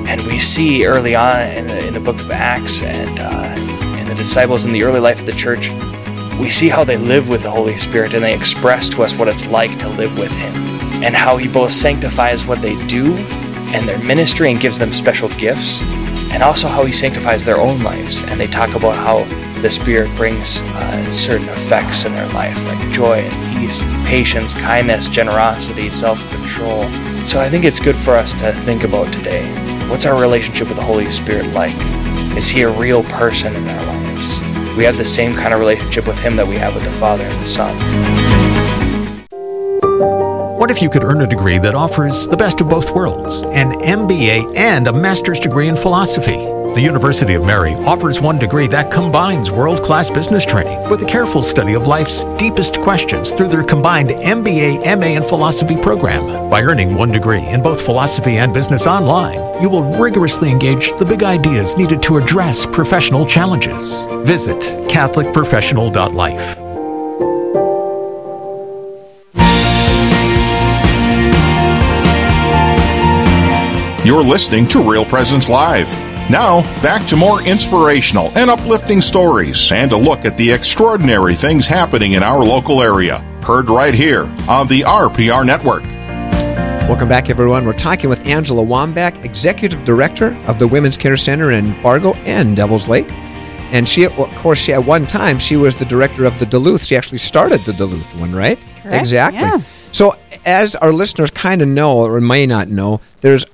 And 0.06 0.22
we 0.28 0.38
see 0.38 0.86
early 0.86 1.16
on 1.16 1.40
in 1.48 1.66
the, 1.66 1.84
in 1.84 1.94
the 1.94 2.00
book 2.00 2.20
of 2.20 2.30
Acts 2.30 2.80
and 2.80 3.18
uh, 3.18 3.98
in 3.98 4.06
the 4.06 4.14
disciples 4.14 4.66
in 4.66 4.70
the 4.70 4.84
early 4.84 5.00
life 5.00 5.18
of 5.18 5.26
the 5.26 5.32
church, 5.32 5.68
we 6.38 6.50
see 6.50 6.68
how 6.68 6.84
they 6.84 6.96
live 6.96 7.28
with 7.28 7.42
the 7.42 7.50
Holy 7.50 7.76
Spirit 7.76 8.14
and 8.14 8.24
they 8.24 8.34
express 8.34 8.88
to 8.90 9.02
us 9.02 9.16
what 9.16 9.28
it's 9.28 9.46
like 9.46 9.78
to 9.78 9.88
live 9.88 10.16
with 10.18 10.32
Him 10.32 10.54
and 11.02 11.14
how 11.14 11.36
He 11.36 11.48
both 11.48 11.72
sanctifies 11.72 12.46
what 12.46 12.62
they 12.62 12.74
do 12.86 13.14
and 13.74 13.88
their 13.88 13.98
ministry 14.04 14.50
and 14.50 14.60
gives 14.60 14.78
them 14.78 14.92
special 14.92 15.28
gifts, 15.30 15.82
and 16.32 16.42
also 16.42 16.68
how 16.68 16.84
He 16.84 16.92
sanctifies 16.92 17.44
their 17.44 17.58
own 17.58 17.82
lives. 17.82 18.22
And 18.24 18.38
they 18.40 18.46
talk 18.46 18.74
about 18.74 18.96
how 18.96 19.24
the 19.60 19.70
Spirit 19.70 20.14
brings 20.16 20.60
uh, 20.60 21.12
certain 21.12 21.48
effects 21.48 22.04
in 22.04 22.12
their 22.12 22.28
life, 22.28 22.56
like 22.66 22.92
joy 22.92 23.18
and 23.18 23.58
peace, 23.58 23.82
patience, 24.06 24.54
kindness, 24.54 25.08
generosity, 25.08 25.90
self 25.90 26.28
control. 26.30 26.84
So 27.24 27.40
I 27.40 27.48
think 27.48 27.64
it's 27.64 27.80
good 27.80 27.96
for 27.96 28.14
us 28.14 28.34
to 28.34 28.52
think 28.62 28.84
about 28.84 29.12
today 29.12 29.64
what's 29.88 30.06
our 30.06 30.20
relationship 30.20 30.68
with 30.68 30.76
the 30.76 30.82
Holy 30.82 31.10
Spirit 31.10 31.46
like? 31.52 31.74
Is 32.36 32.48
He 32.48 32.62
a 32.62 32.70
real 32.70 33.02
person 33.04 33.54
in 33.54 33.68
our 33.68 33.86
lives? 33.86 34.03
We 34.76 34.84
have 34.84 34.96
the 34.96 35.04
same 35.04 35.32
kind 35.34 35.54
of 35.54 35.60
relationship 35.60 36.06
with 36.06 36.18
Him 36.18 36.36
that 36.36 36.46
we 36.46 36.56
have 36.56 36.74
with 36.74 36.84
the 36.84 36.92
Father 36.92 37.24
and 37.24 37.40
the 37.40 37.46
Son. 37.46 37.74
What 40.58 40.70
if 40.70 40.80
you 40.80 40.88
could 40.88 41.04
earn 41.04 41.20
a 41.20 41.26
degree 41.26 41.58
that 41.58 41.74
offers 41.74 42.26
the 42.26 42.36
best 42.36 42.60
of 42.60 42.68
both 42.68 42.90
worlds 42.92 43.42
an 43.42 43.72
MBA 43.80 44.56
and 44.56 44.86
a 44.86 44.92
master's 44.92 45.38
degree 45.38 45.68
in 45.68 45.76
philosophy? 45.76 46.63
The 46.74 46.82
University 46.82 47.34
of 47.34 47.44
Mary 47.44 47.74
offers 47.86 48.20
one 48.20 48.36
degree 48.36 48.66
that 48.66 48.90
combines 48.90 49.52
world 49.52 49.80
class 49.80 50.10
business 50.10 50.44
training 50.44 50.90
with 50.90 51.00
a 51.04 51.06
careful 51.06 51.40
study 51.40 51.74
of 51.74 51.86
life's 51.86 52.24
deepest 52.36 52.80
questions 52.80 53.32
through 53.32 53.46
their 53.46 53.62
combined 53.62 54.10
MBA, 54.10 54.80
MA, 54.98 55.06
and 55.14 55.24
philosophy 55.24 55.76
program. 55.76 56.50
By 56.50 56.62
earning 56.62 56.96
one 56.96 57.12
degree 57.12 57.46
in 57.46 57.62
both 57.62 57.80
philosophy 57.80 58.38
and 58.38 58.52
business 58.52 58.88
online, 58.88 59.62
you 59.62 59.70
will 59.70 59.84
rigorously 59.96 60.50
engage 60.50 60.92
the 60.94 61.04
big 61.04 61.22
ideas 61.22 61.76
needed 61.76 62.02
to 62.02 62.16
address 62.16 62.66
professional 62.66 63.24
challenges. 63.24 64.04
Visit 64.24 64.58
CatholicProfessional.life. 64.88 66.58
You're 74.04 74.24
listening 74.24 74.66
to 74.70 74.82
Real 74.82 75.04
Presence 75.04 75.48
Live. 75.48 76.13
Now, 76.30 76.62
back 76.82 77.06
to 77.08 77.16
more 77.16 77.42
inspirational 77.42 78.32
and 78.36 78.48
uplifting 78.50 79.00
stories 79.02 79.70
and 79.70 79.92
a 79.92 79.96
look 79.96 80.24
at 80.24 80.36
the 80.38 80.50
extraordinary 80.50 81.34
things 81.34 81.66
happening 81.66 82.12
in 82.12 82.22
our 82.22 82.38
local 82.42 82.82
area. 82.82 83.18
Heard 83.46 83.68
right 83.68 83.92
here 83.92 84.22
on 84.48 84.66
the 84.66 84.80
RPR 84.80 85.44
Network. 85.44 85.82
Welcome 86.88 87.08
back, 87.10 87.28
everyone. 87.28 87.66
We're 87.66 87.74
talking 87.74 88.08
with 88.08 88.26
Angela 88.26 88.64
Wambach, 88.64 89.22
Executive 89.22 89.84
Director 89.84 90.34
of 90.46 90.58
the 90.58 90.66
Women's 90.66 90.96
Care 90.96 91.16
Center 91.18 91.50
in 91.50 91.74
Fargo 91.74 92.14
and 92.24 92.56
Devils 92.56 92.88
Lake. 92.88 93.10
And 93.72 93.86
she, 93.86 94.04
of 94.06 94.12
course, 94.36 94.58
she 94.60 94.72
at 94.72 94.84
one 94.84 95.06
time 95.06 95.38
she 95.38 95.56
was 95.56 95.76
the 95.76 95.84
director 95.84 96.24
of 96.24 96.38
the 96.38 96.46
Duluth. 96.46 96.84
She 96.84 96.96
actually 96.96 97.18
started 97.18 97.60
the 97.62 97.72
Duluth 97.74 98.14
one, 98.16 98.34
right? 98.34 98.58
Correct, 98.82 98.96
Exactly. 98.96 99.40
yeah. 99.40 99.58
So, 99.92 100.16
as 100.46 100.74
our 100.76 100.92
listeners 100.92 101.30
kind 101.30 101.60
of 101.60 101.68
know 101.68 101.98
or 101.98 102.20
may 102.20 102.46
not 102.46 102.68
know, 102.68 103.00
there's 103.20 103.44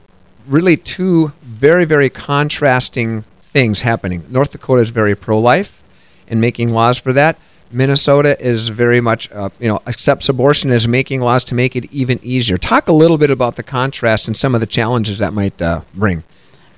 really 0.46 0.76
two 0.76 1.32
very, 1.60 1.84
very 1.84 2.08
contrasting 2.08 3.22
things 3.42 3.82
happening. 3.82 4.24
North 4.30 4.50
Dakota 4.52 4.80
is 4.82 4.90
very 4.90 5.14
pro-life 5.14 5.82
and 6.26 6.40
making 6.40 6.70
laws 6.70 6.98
for 6.98 7.12
that. 7.12 7.36
Minnesota 7.70 8.34
is 8.44 8.68
very 8.68 9.00
much, 9.00 9.30
uh, 9.30 9.50
you 9.60 9.68
know, 9.68 9.80
accepts 9.86 10.28
abortion 10.28 10.70
as 10.70 10.88
making 10.88 11.20
laws 11.20 11.44
to 11.44 11.54
make 11.54 11.76
it 11.76 11.84
even 11.92 12.18
easier. 12.22 12.56
Talk 12.56 12.88
a 12.88 12.92
little 12.92 13.18
bit 13.18 13.30
about 13.30 13.56
the 13.56 13.62
contrast 13.62 14.26
and 14.26 14.36
some 14.36 14.54
of 14.54 14.60
the 14.60 14.66
challenges 14.66 15.18
that 15.18 15.32
might 15.34 15.60
uh, 15.60 15.82
bring. 15.94 16.24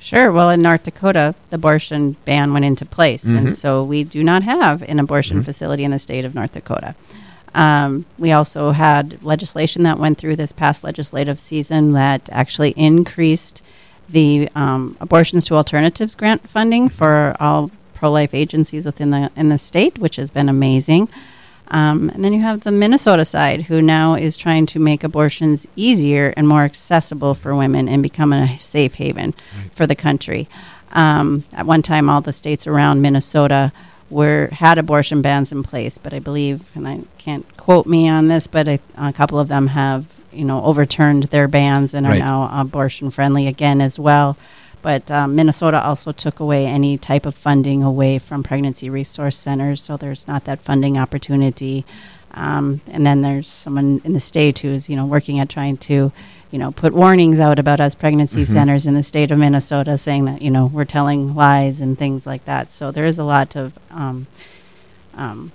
Sure. 0.00 0.32
Well, 0.32 0.50
in 0.50 0.60
North 0.60 0.82
Dakota, 0.82 1.36
the 1.50 1.56
abortion 1.56 2.16
ban 2.24 2.52
went 2.52 2.64
into 2.64 2.84
place, 2.84 3.24
Mm-hmm. 3.24 3.36
and 3.36 3.56
so 3.56 3.84
we 3.84 4.02
do 4.02 4.24
not 4.24 4.42
have 4.42 4.82
an 4.82 4.98
abortion 4.98 5.44
facility 5.44 5.84
in 5.84 5.92
the 5.92 5.98
state 6.00 6.24
of 6.24 6.34
North 6.34 6.52
Dakota. 6.52 6.96
Um, 7.54 8.04
we 8.18 8.32
also 8.32 8.72
had 8.72 9.22
legislation 9.22 9.84
that 9.84 9.98
went 10.00 10.18
through 10.18 10.36
this 10.36 10.52
past 10.52 10.82
legislative 10.82 11.38
season 11.40 11.92
that 11.92 12.28
actually 12.32 12.70
increased 12.72 13.62
the 14.12 14.48
um, 14.54 14.96
abortions 15.00 15.44
to 15.46 15.54
alternatives 15.54 16.14
grant 16.14 16.48
funding 16.48 16.88
for 16.88 17.34
all 17.40 17.70
pro-life 17.94 18.34
agencies 18.34 18.84
within 18.86 19.10
the 19.10 19.30
in 19.36 19.48
the 19.48 19.58
state, 19.58 19.98
which 19.98 20.16
has 20.16 20.30
been 20.30 20.48
amazing. 20.48 21.08
Um, 21.68 22.10
and 22.10 22.22
then 22.22 22.34
you 22.34 22.40
have 22.40 22.60
the 22.60 22.72
Minnesota 22.72 23.24
side, 23.24 23.62
who 23.62 23.80
now 23.80 24.14
is 24.14 24.36
trying 24.36 24.66
to 24.66 24.78
make 24.78 25.02
abortions 25.02 25.66
easier 25.74 26.34
and 26.36 26.46
more 26.46 26.64
accessible 26.64 27.34
for 27.34 27.54
women 27.56 27.88
and 27.88 28.02
become 28.02 28.32
a 28.32 28.58
safe 28.58 28.94
haven 28.94 29.32
for 29.74 29.86
the 29.86 29.94
country. 29.94 30.48
Um, 30.92 31.44
at 31.54 31.64
one 31.64 31.80
time, 31.80 32.10
all 32.10 32.20
the 32.20 32.32
states 32.32 32.66
around 32.66 33.00
Minnesota 33.00 33.72
were 34.10 34.50
had 34.52 34.76
abortion 34.76 35.22
bans 35.22 35.50
in 35.50 35.62
place, 35.62 35.96
but 35.96 36.12
I 36.12 36.18
believe, 36.18 36.70
and 36.74 36.86
I 36.86 37.00
can't 37.16 37.46
quote 37.56 37.86
me 37.86 38.06
on 38.06 38.28
this, 38.28 38.46
but 38.46 38.68
I, 38.68 38.78
a 38.98 39.12
couple 39.12 39.38
of 39.38 39.48
them 39.48 39.68
have, 39.68 40.12
you 40.32 40.44
know, 40.44 40.62
overturned 40.64 41.24
their 41.24 41.48
bans 41.48 41.94
and 41.94 42.06
are 42.06 42.10
Right. 42.12 42.18
now 42.18 42.48
abortion 42.60 43.10
friendly 43.10 43.46
again 43.46 43.80
as 43.80 43.98
well. 43.98 44.36
But 44.82 45.10
um, 45.12 45.36
Minnesota 45.36 45.80
also 45.84 46.10
took 46.10 46.40
away 46.40 46.66
any 46.66 46.98
type 46.98 47.24
of 47.24 47.36
funding 47.36 47.82
away 47.84 48.18
from 48.18 48.42
pregnancy 48.42 48.90
resource 48.90 49.36
centers, 49.36 49.80
so 49.80 49.96
there's 49.96 50.26
not 50.26 50.44
that 50.46 50.60
funding 50.60 50.98
opportunity. 50.98 51.84
Um, 52.34 52.80
and 52.90 53.06
then 53.06 53.22
there's 53.22 53.46
someone 53.46 54.00
in 54.04 54.12
the 54.14 54.18
state 54.20 54.58
who's 54.60 54.88
you 54.88 54.96
know 54.96 55.06
working 55.06 55.38
at 55.38 55.48
trying 55.48 55.76
to, 55.76 56.10
you 56.50 56.58
know, 56.58 56.72
put 56.72 56.94
warnings 56.94 57.38
out 57.38 57.58
about 57.60 57.78
us 57.78 57.94
pregnancy 57.94 58.44
centers 58.44 58.86
in 58.86 58.94
the 58.94 59.02
state 59.04 59.30
of 59.30 59.38
Minnesota, 59.38 59.96
saying 59.98 60.24
that 60.24 60.42
you 60.42 60.50
know 60.50 60.66
we're 60.66 60.84
telling 60.86 61.34
lies 61.34 61.80
and 61.80 61.96
things 61.96 62.26
like 62.26 62.44
that. 62.46 62.70
So 62.70 62.90
there 62.90 63.04
is 63.04 63.18
a 63.18 63.24
lot 63.24 63.54
of 63.54 63.78
um, 63.90 64.26
um, 65.14 65.52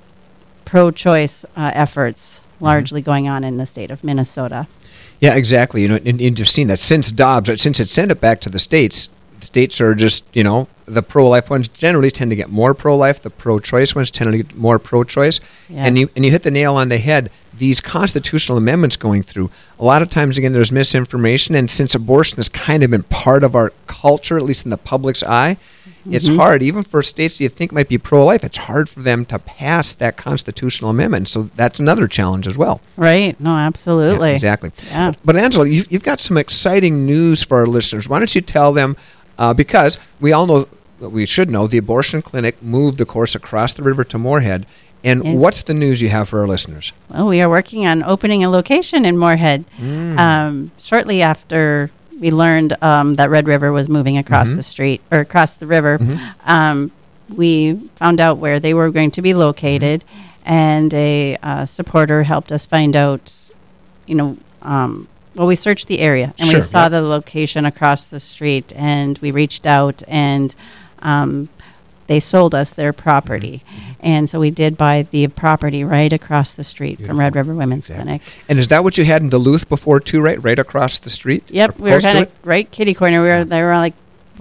pro-choice 0.66 1.46
uh, 1.56 1.72
efforts 1.74 2.42
Mm-hmm. 2.58 2.66
largely 2.66 3.02
going 3.02 3.28
on 3.28 3.44
in 3.44 3.58
the 3.58 3.66
state 3.66 3.92
of 3.92 4.04
Minnesota. 4.04 4.68
Yeah, 5.20 5.36
exactly. 5.36 5.82
You 5.84 5.88
know, 5.88 5.96
and, 5.96 6.22
and 6.22 6.40
you've 6.40 6.48
seen 6.48 6.68
that 6.68 6.80
since 6.80 7.12
Dobbs, 7.12 7.50
right, 7.50 7.60
since 7.60 7.80
it 7.80 7.90
sent 7.90 8.12
it 8.12 8.20
back 8.20 8.42
to 8.42 8.50
the 8.50 8.60
states, 8.60 9.10
the 9.40 9.46
states 9.46 9.80
are 9.80 9.94
just, 9.94 10.26
you 10.34 10.44
know, 10.44 10.68
the 10.86 11.04
pro-life 11.04 11.50
ones 11.50 11.68
generally 11.68 12.10
tend 12.10 12.32
to 12.32 12.36
get 12.36 12.50
more 12.50 12.74
pro-life. 12.74 13.22
The 13.22 13.30
pro-choice 13.30 13.94
ones 13.94 14.10
tend 14.10 14.32
to 14.32 14.38
get 14.38 14.56
more 14.56 14.80
pro-choice. 14.80 15.40
And 15.70 16.00
you 16.00 16.10
and 16.16 16.26
you 16.26 16.32
hit 16.32 16.44
the 16.44 16.52
nail 16.52 16.76
on 16.76 16.90
the 16.90 16.98
head. 16.98 17.30
These 17.54 17.82
constitutional 17.82 18.58
amendments 18.58 18.98
going 18.98 19.24
through. 19.24 19.52
A 19.80 19.86
lot 19.86 20.02
of 20.02 20.10
times, 20.10 20.38
again, 20.38 20.54
there's 20.54 20.72
misinformation, 20.72 21.56
and 21.56 21.70
since 21.70 21.94
abortion 21.94 22.38
has 22.38 22.50
kind 22.50 22.84
of 22.84 22.92
been 22.92 23.04
part 23.04 23.44
of 23.44 23.56
our 23.56 23.74
culture, 23.86 24.38
at 24.38 24.44
least 24.44 24.66
in 24.66 24.72
the 24.72 24.78
public's 24.78 25.24
eye, 25.24 25.58
it's 26.10 26.28
hard 26.28 26.64
even 26.64 26.84
for 26.84 27.04
states 27.04 27.40
you 27.40 27.50
think 27.50 27.72
might 27.72 27.90
be 27.90 27.98
pro-life. 27.98 28.44
It's 28.44 28.58
hard 28.58 28.90
for 28.90 29.02
them 29.02 29.26
to 29.26 29.40
pass 29.40 29.94
that 29.96 30.18
constitutional 30.18 30.90
amendment. 30.92 31.28
So 31.28 31.44
that's 31.44 31.80
another 31.80 32.08
challenge 32.08 32.48
as 32.48 32.58
well. 32.58 32.82
Right? 32.96 33.40
No, 33.40 33.52
absolutely. 33.52 34.30
Yeah, 34.30 34.36
exactly. 34.36 34.72
Yeah. 34.90 35.12
But, 35.12 35.20
but 35.26 35.36
Angela, 35.38 35.68
you've, 35.68 35.92
you've 35.92 36.04
got 36.04 36.20
some 36.20 36.38
exciting 36.38 37.06
news 37.06 37.44
for 37.44 37.58
our 37.58 37.68
listeners. 37.68 38.08
Why 38.10 38.20
don't 38.20 38.34
you 38.34 38.42
tell 38.42 38.74
them? 38.74 38.96
Uh, 39.38 39.54
because 39.54 39.98
we 40.20 40.32
all 40.34 40.48
know, 40.48 40.68
we 41.00 41.26
should 41.26 41.50
know, 41.50 41.68
the 41.68 41.78
abortion 41.78 42.22
clinic 42.22 42.62
moved, 42.62 43.00
of 43.02 43.08
course, 43.08 43.36
across 43.36 43.74
the 43.74 43.84
river 43.84 44.04
to 44.06 44.18
Moorhead. 44.18 44.66
And 45.04 45.24
Yeah. 45.24 45.34
what's 45.36 45.62
the 45.62 45.76
news 45.76 46.02
you 46.02 46.10
have 46.10 46.28
for 46.30 46.40
our 46.40 46.48
listeners? 46.48 46.92
Well, 47.10 47.28
we 47.28 47.40
are 47.42 47.50
working 47.50 47.86
on 47.86 48.02
opening 48.04 48.44
a 48.44 48.50
location 48.50 49.06
in 49.06 49.16
Moorhead. 49.18 49.66
Mm. 49.80 50.18
Um, 50.18 50.72
shortly 50.80 51.22
after 51.22 51.92
we 52.20 52.32
learned 52.32 52.82
um, 52.82 53.14
that 53.16 53.30
Red 53.30 53.48
River 53.48 53.72
was 53.72 53.88
moving 53.90 54.18
across 54.18 54.48
Mm-hmm. 54.48 54.58
the 54.58 54.64
street 54.64 55.02
or 55.12 55.20
across 55.20 55.54
the 55.56 55.68
river, 55.68 56.00
um, 56.46 56.92
we 57.36 57.76
found 57.96 58.20
out 58.20 58.38
where 58.38 58.60
they 58.60 58.74
were 58.74 58.90
going 58.90 59.12
to 59.12 59.22
be 59.22 59.34
located, 59.34 60.04
and 60.46 60.94
a 60.94 61.38
uh, 61.44 61.66
supporter 61.66 62.24
helped 62.24 62.52
us 62.52 62.66
find 62.66 62.96
out. 62.96 63.34
You 64.06 64.16
know, 64.16 64.38
um, 64.62 65.08
well, 65.36 65.48
we 65.48 65.56
searched 65.56 65.88
the 65.88 66.00
area 66.00 66.34
and 66.40 66.48
Sure, 66.48 66.60
we 66.60 66.64
saw 66.64 66.84
yep. 66.84 66.92
the 66.92 67.02
location 67.02 67.66
across 67.66 68.06
the 68.06 68.20
street, 68.20 68.74
and 68.76 69.18
we 69.20 69.32
reached 69.32 69.66
out 69.66 70.04
and. 70.08 70.54
They 72.08 72.20
sold 72.20 72.56
us 72.56 72.72
their 72.72 72.94
property. 72.94 73.64
Mm-hmm. 73.66 73.92
And 74.00 74.30
so 74.30 74.40
we 74.40 74.52
did 74.52 74.78
buy 74.78 75.08
the 75.10 75.28
property 75.28 75.84
right 75.84 76.12
across 76.14 76.54
the 76.54 76.64
street 76.64 77.02
from 77.02 77.20
Red 77.20 77.36
River 77.36 77.54
Women's 77.54 77.90
Exactly. 77.90 78.04
Clinic. 78.04 78.22
And 78.48 78.60
is 78.60 78.70
that 78.70 78.84
what 78.84 78.98
you 78.98 79.06
had 79.06 79.22
in 79.22 79.30
Duluth 79.30 79.68
before, 79.68 80.00
too, 80.00 80.22
right? 80.22 80.42
Right 80.42 80.60
across 80.60 81.00
the 81.00 81.10
street? 81.10 81.44
Yep, 81.50 81.80
we 81.80 81.92
were 81.92 82.00
kind 82.00 82.20
of 82.20 82.32
right 82.46 82.70
kitty 82.72 82.94
corner. 82.94 83.22
We 83.22 83.28
were 83.28 83.44
they 83.44 83.62
were 83.62 83.76
like 83.76 83.94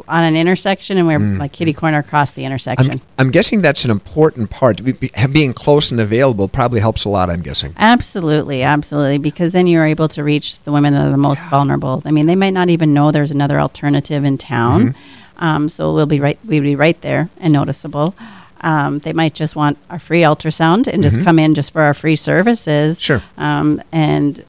on 0.09 0.25
an 0.25 0.37
intersection, 0.37 0.99
and 0.99 1.07
we 1.07 1.17
were 1.17 1.39
like 1.39 1.53
kitty 1.53 1.73
corner 1.73 1.99
across 1.99 2.33
the 2.33 2.45
intersection. 2.45 2.91
I'm, 2.93 3.01
I'm 3.19 3.31
guessing 3.31 3.63
that's 3.63 3.85
an 3.85 3.91
important 3.91 4.51
part. 4.51 4.85
Be, 4.85 4.93
be, 4.93 5.11
being 5.33 5.55
close 5.55 5.91
and 5.91 6.01
available 6.01 6.49
probably 6.49 6.81
helps 6.81 7.05
a 7.05 7.09
lot, 7.09 7.31
I'm 7.31 7.41
guessing. 7.41 7.75
Absolutely, 7.79 8.63
absolutely, 8.63 9.19
because 9.19 9.53
then 9.53 9.67
you're 9.67 9.87
able 9.87 10.09
to 10.09 10.23
reach 10.23 10.59
the 10.61 10.73
women 10.73 10.93
that 10.93 11.07
are 11.07 11.11
the 11.11 11.17
most 11.17 11.45
vulnerable. 11.47 12.03
I 12.05 12.11
mean, 12.11 12.27
they 12.27 12.37
might 12.37 12.51
not 12.51 12.69
even 12.69 12.93
know 12.93 13.11
there's 13.11 13.31
another 13.31 13.59
alternative 13.59 14.25
in 14.25 14.39
town, 14.39 14.67
Mm-hmm. 14.89 14.99
Um, 15.39 15.69
so 15.69 15.95
we'll 15.95 16.07
be 16.07 16.21
right, 16.21 16.39
we'll 16.45 16.63
be 16.63 16.77
right 16.77 17.01
there 17.01 17.31
and 17.39 17.53
noticeable. 17.53 18.15
Um, 18.61 19.01
they 19.01 19.13
might 19.13 19.35
just 19.35 19.55
want 19.55 19.79
our 19.91 19.99
free 19.99 20.23
ultrasound 20.23 20.87
and 20.87 21.03
just 21.03 21.23
come 21.23 21.39
in 21.39 21.55
just 21.55 21.73
for 21.73 21.83
our 21.83 21.95
free 21.95 22.17
services. 22.17 22.99
Mm-hmm. 22.99 23.03
Sure. 23.03 23.23
um, 23.37 23.83
and 23.93 24.45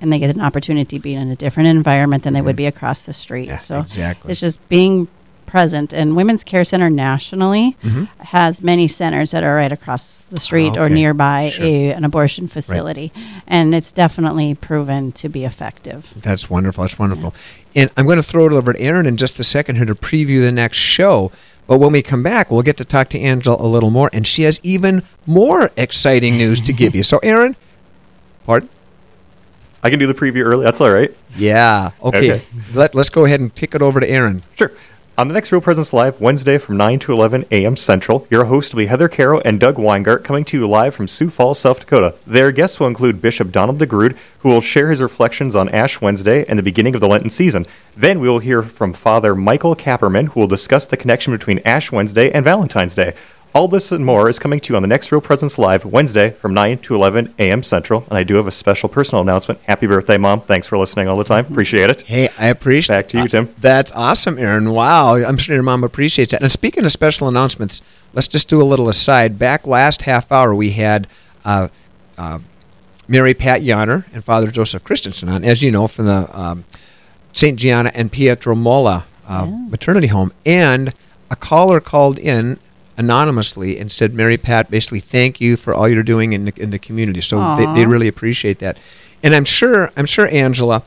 and 0.00 0.12
they 0.12 0.18
get 0.18 0.34
an 0.34 0.40
opportunity 0.40 0.96
to 0.96 1.02
be 1.02 1.14
in 1.14 1.30
a 1.30 1.36
different 1.36 1.68
environment 1.68 2.22
than 2.22 2.32
they 2.32 2.40
would 2.40 2.56
be 2.56 2.66
across 2.66 3.02
the 3.02 3.12
street. 3.12 3.48
Mm-hmm. 3.48 3.50
Yeah, 3.50 3.58
so 3.58 3.80
exactly. 3.80 4.30
it's 4.30 4.40
just 4.40 4.66
being 4.68 5.08
present. 5.48 5.92
And 5.92 6.14
Women's 6.14 6.44
Care 6.44 6.64
Center 6.64 6.88
nationally 6.90 7.76
has 8.20 8.62
many 8.62 8.86
centers 8.86 9.32
that 9.32 9.42
are 9.42 9.54
right 9.56 9.72
across 9.72 10.26
the 10.26 10.38
street 10.40 10.76
or 10.76 10.82
Mm-hmm. 10.82 10.82
okay. 10.84 10.94
nearby 10.94 11.50
Sure. 11.50 11.66
a, 11.66 11.92
an 11.92 12.04
abortion 12.04 12.46
facility, 12.46 13.10
and 13.46 13.74
it's 13.74 13.90
definitely 13.92 14.54
proven 14.54 15.10
to 15.12 15.28
be 15.28 15.44
effective. 15.44 16.12
That's 16.16 16.48
wonderful. 16.48 16.84
That's 16.84 16.98
wonderful. 16.98 17.34
And 17.74 17.90
I'm 17.96 18.04
going 18.06 18.18
to 18.18 18.22
throw 18.22 18.46
it 18.46 18.52
over 18.52 18.72
to 18.72 18.80
Aaron 18.80 19.06
in 19.06 19.16
just 19.16 19.40
a 19.40 19.44
second 19.44 19.76
here 19.76 19.86
to 19.86 19.94
preview 19.94 20.40
the 20.40 20.52
next 20.52 20.78
show. 20.78 21.32
But 21.66 21.78
when 21.78 21.92
we 21.92 22.00
come 22.02 22.22
back, 22.22 22.50
we'll 22.50 22.62
get 22.62 22.76
to 22.78 22.84
talk 22.84 23.08
to 23.10 23.18
Angela 23.20 23.56
a 23.60 23.66
little 23.68 23.90
more, 23.90 24.08
and 24.12 24.26
she 24.26 24.44
has 24.44 24.58
even 24.62 25.02
more 25.26 25.70
exciting 25.76 26.36
news 26.38 26.60
to 26.62 26.72
give 26.72 26.94
you. 26.94 27.02
So, 27.02 27.18
Aaron, 27.22 27.56
pardon? 28.46 28.68
I 29.82 29.90
can 29.90 29.98
do 29.98 30.06
the 30.06 30.14
preview 30.14 30.44
early. 30.44 30.64
That's 30.64 30.80
all 30.80 30.90
right. 30.90 31.14
Yeah. 31.36 31.90
Okay. 32.02 32.32
Okay. 32.32 32.42
Let, 32.74 32.94
let's 32.94 33.10
go 33.10 33.24
ahead 33.26 33.38
and 33.40 33.54
kick 33.54 33.74
it 33.74 33.82
over 33.82 34.00
to 34.00 34.08
Aaron. 34.08 34.42
Sure. 34.54 34.72
On 35.18 35.26
the 35.26 35.34
next 35.34 35.50
Real 35.50 35.60
Presence 35.60 35.92
Live, 35.92 36.20
Wednesday 36.20 36.58
from 36.58 36.76
9 36.76 37.00
to 37.00 37.12
11 37.12 37.46
a.m. 37.50 37.74
Central, 37.74 38.24
your 38.30 38.44
host 38.44 38.72
will 38.72 38.78
be 38.78 38.86
Heather 38.86 39.08
Caro 39.08 39.40
and 39.40 39.58
Doug 39.58 39.74
Weingart 39.74 40.22
coming 40.22 40.44
to 40.44 40.56
you 40.56 40.68
live 40.68 40.94
from 40.94 41.08
Sioux 41.08 41.28
Falls, 41.28 41.58
South 41.58 41.80
Dakota. 41.80 42.14
Their 42.24 42.52
guests 42.52 42.78
will 42.78 42.86
include 42.86 43.20
Bishop 43.20 43.50
Donald 43.50 43.80
DeGrood, 43.80 44.16
who 44.38 44.48
will 44.48 44.60
share 44.60 44.90
his 44.90 45.02
reflections 45.02 45.56
on 45.56 45.70
Ash 45.70 46.00
Wednesday 46.00 46.44
and 46.44 46.56
the 46.56 46.62
beginning 46.62 46.94
of 46.94 47.00
the 47.00 47.08
Lenten 47.08 47.30
season. 47.30 47.66
Then 47.96 48.20
we 48.20 48.28
will 48.28 48.38
hear 48.38 48.62
from 48.62 48.92
Father 48.92 49.34
Michael 49.34 49.74
Kapperman, 49.74 50.28
who 50.28 50.38
will 50.38 50.46
discuss 50.46 50.86
the 50.86 50.96
connection 50.96 51.32
between 51.32 51.58
Ash 51.64 51.90
Wednesday 51.90 52.30
and 52.30 52.44
Valentine's 52.44 52.94
Day. 52.94 53.16
All 53.54 53.66
this 53.66 53.90
and 53.90 54.04
more 54.04 54.28
is 54.28 54.38
coming 54.38 54.60
to 54.60 54.72
you 54.72 54.76
on 54.76 54.82
the 54.82 54.88
next 54.88 55.10
Real 55.10 55.22
Presence 55.22 55.58
Live, 55.58 55.84
Wednesday 55.86 56.30
from 56.30 56.52
9 56.52 56.78
to 56.78 56.94
11 56.94 57.34
a.m. 57.38 57.62
Central. 57.62 58.04
And 58.10 58.18
I 58.18 58.22
do 58.22 58.34
have 58.34 58.46
a 58.46 58.50
special 58.50 58.90
personal 58.90 59.22
announcement. 59.22 59.60
Happy 59.62 59.86
birthday, 59.86 60.18
Mom. 60.18 60.42
Thanks 60.42 60.66
for 60.66 60.76
listening 60.76 61.08
all 61.08 61.16
the 61.16 61.24
time. 61.24 61.46
Appreciate 61.46 61.88
it. 61.88 62.02
Hey, 62.02 62.28
I 62.38 62.48
appreciate 62.48 62.94
it. 62.94 62.98
Back 62.98 63.08
to 63.08 63.18
you, 63.22 63.28
Tim. 63.28 63.44
Uh, 63.46 63.52
that's 63.58 63.90
awesome, 63.92 64.38
Aaron. 64.38 64.70
Wow. 64.70 65.16
I'm 65.16 65.38
sure 65.38 65.54
your 65.54 65.62
mom 65.62 65.82
appreciates 65.82 66.32
that. 66.32 66.42
And 66.42 66.52
speaking 66.52 66.84
of 66.84 66.92
special 66.92 67.26
announcements, 67.26 67.80
let's 68.12 68.28
just 68.28 68.50
do 68.50 68.60
a 68.60 68.64
little 68.64 68.88
aside. 68.88 69.38
Back 69.38 69.66
last 69.66 70.02
half 70.02 70.30
hour, 70.30 70.54
we 70.54 70.72
had 70.72 71.08
uh, 71.44 71.68
uh, 72.18 72.40
Mary 73.08 73.32
Pat 73.32 73.62
Jahner 73.62 74.04
and 74.12 74.22
Father 74.22 74.50
Joseph 74.50 74.84
Christensen 74.84 75.30
on, 75.30 75.42
as 75.42 75.62
you 75.62 75.70
know, 75.70 75.88
from 75.88 76.04
the 76.04 76.28
um, 76.38 76.64
St. 77.32 77.58
Gianna 77.58 77.90
and 77.94 78.12
Pietro 78.12 78.54
Molla 78.54 79.06
uh, 79.26 79.46
maternity 79.46 80.08
home. 80.08 80.32
And 80.44 80.92
a 81.30 81.36
caller 81.36 81.80
called 81.80 82.18
in 82.18 82.58
anonymously 82.98 83.78
and 83.78 83.90
said, 83.90 84.12
Mary 84.12 84.36
Pat, 84.36 84.70
basically, 84.70 85.00
thank 85.00 85.40
you 85.40 85.56
for 85.56 85.72
all 85.72 85.88
you're 85.88 86.02
doing 86.02 86.32
in 86.32 86.46
the, 86.46 86.52
in 86.60 86.70
the 86.70 86.78
community. 86.78 87.20
So 87.20 87.54
they, 87.54 87.64
they 87.74 87.86
really 87.86 88.08
appreciate 88.08 88.58
that. 88.58 88.78
And 89.22 89.34
I'm 89.34 89.44
sure, 89.44 89.90
I'm 89.96 90.06
sure, 90.06 90.28
Angela, 90.28 90.82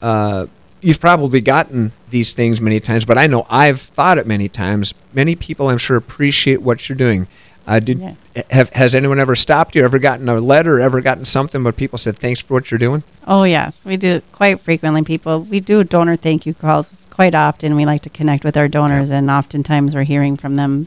uh, 0.00 0.46
you've 0.80 1.00
probably 1.00 1.40
gotten 1.40 1.92
these 2.10 2.34
things 2.34 2.60
many 2.60 2.80
times, 2.80 3.04
but 3.04 3.18
I 3.18 3.26
know 3.26 3.44
I've 3.50 3.80
thought 3.80 4.18
it 4.18 4.26
many 4.26 4.48
times. 4.48 4.94
Many 5.12 5.34
people, 5.34 5.68
I'm 5.68 5.78
sure, 5.78 5.96
appreciate 5.96 6.62
what 6.62 6.88
you're 6.88 6.96
doing. 6.96 7.26
Uh, 7.66 7.80
did 7.80 7.98
Yeah. 7.98 8.12
have 8.50 8.70
has 8.74 8.94
anyone 8.94 9.18
ever 9.18 9.34
stopped 9.34 9.74
you? 9.74 9.84
Ever 9.84 9.98
gotten 9.98 10.28
a 10.28 10.38
letter? 10.38 10.78
Ever 10.78 11.00
gotten 11.00 11.24
something 11.24 11.64
where 11.64 11.72
people 11.72 11.98
said 11.98 12.16
thanks 12.16 12.40
for 12.40 12.54
what 12.54 12.70
you're 12.70 12.78
doing? 12.78 13.02
Oh 13.26 13.42
yes, 13.42 13.84
we 13.84 13.96
do 13.96 14.08
it 14.08 14.24
quite 14.30 14.60
frequently. 14.60 15.02
People, 15.02 15.40
we 15.42 15.58
do 15.58 15.82
donor 15.82 16.14
thank 16.14 16.46
you 16.46 16.54
calls 16.54 16.92
quite 17.10 17.34
often. 17.34 17.74
We 17.74 17.84
like 17.84 18.02
to 18.02 18.10
connect 18.10 18.44
with 18.44 18.56
our 18.56 18.68
donors, 18.68 19.10
and 19.10 19.28
oftentimes 19.28 19.96
we're 19.96 20.04
hearing 20.04 20.36
from 20.36 20.54
them 20.54 20.86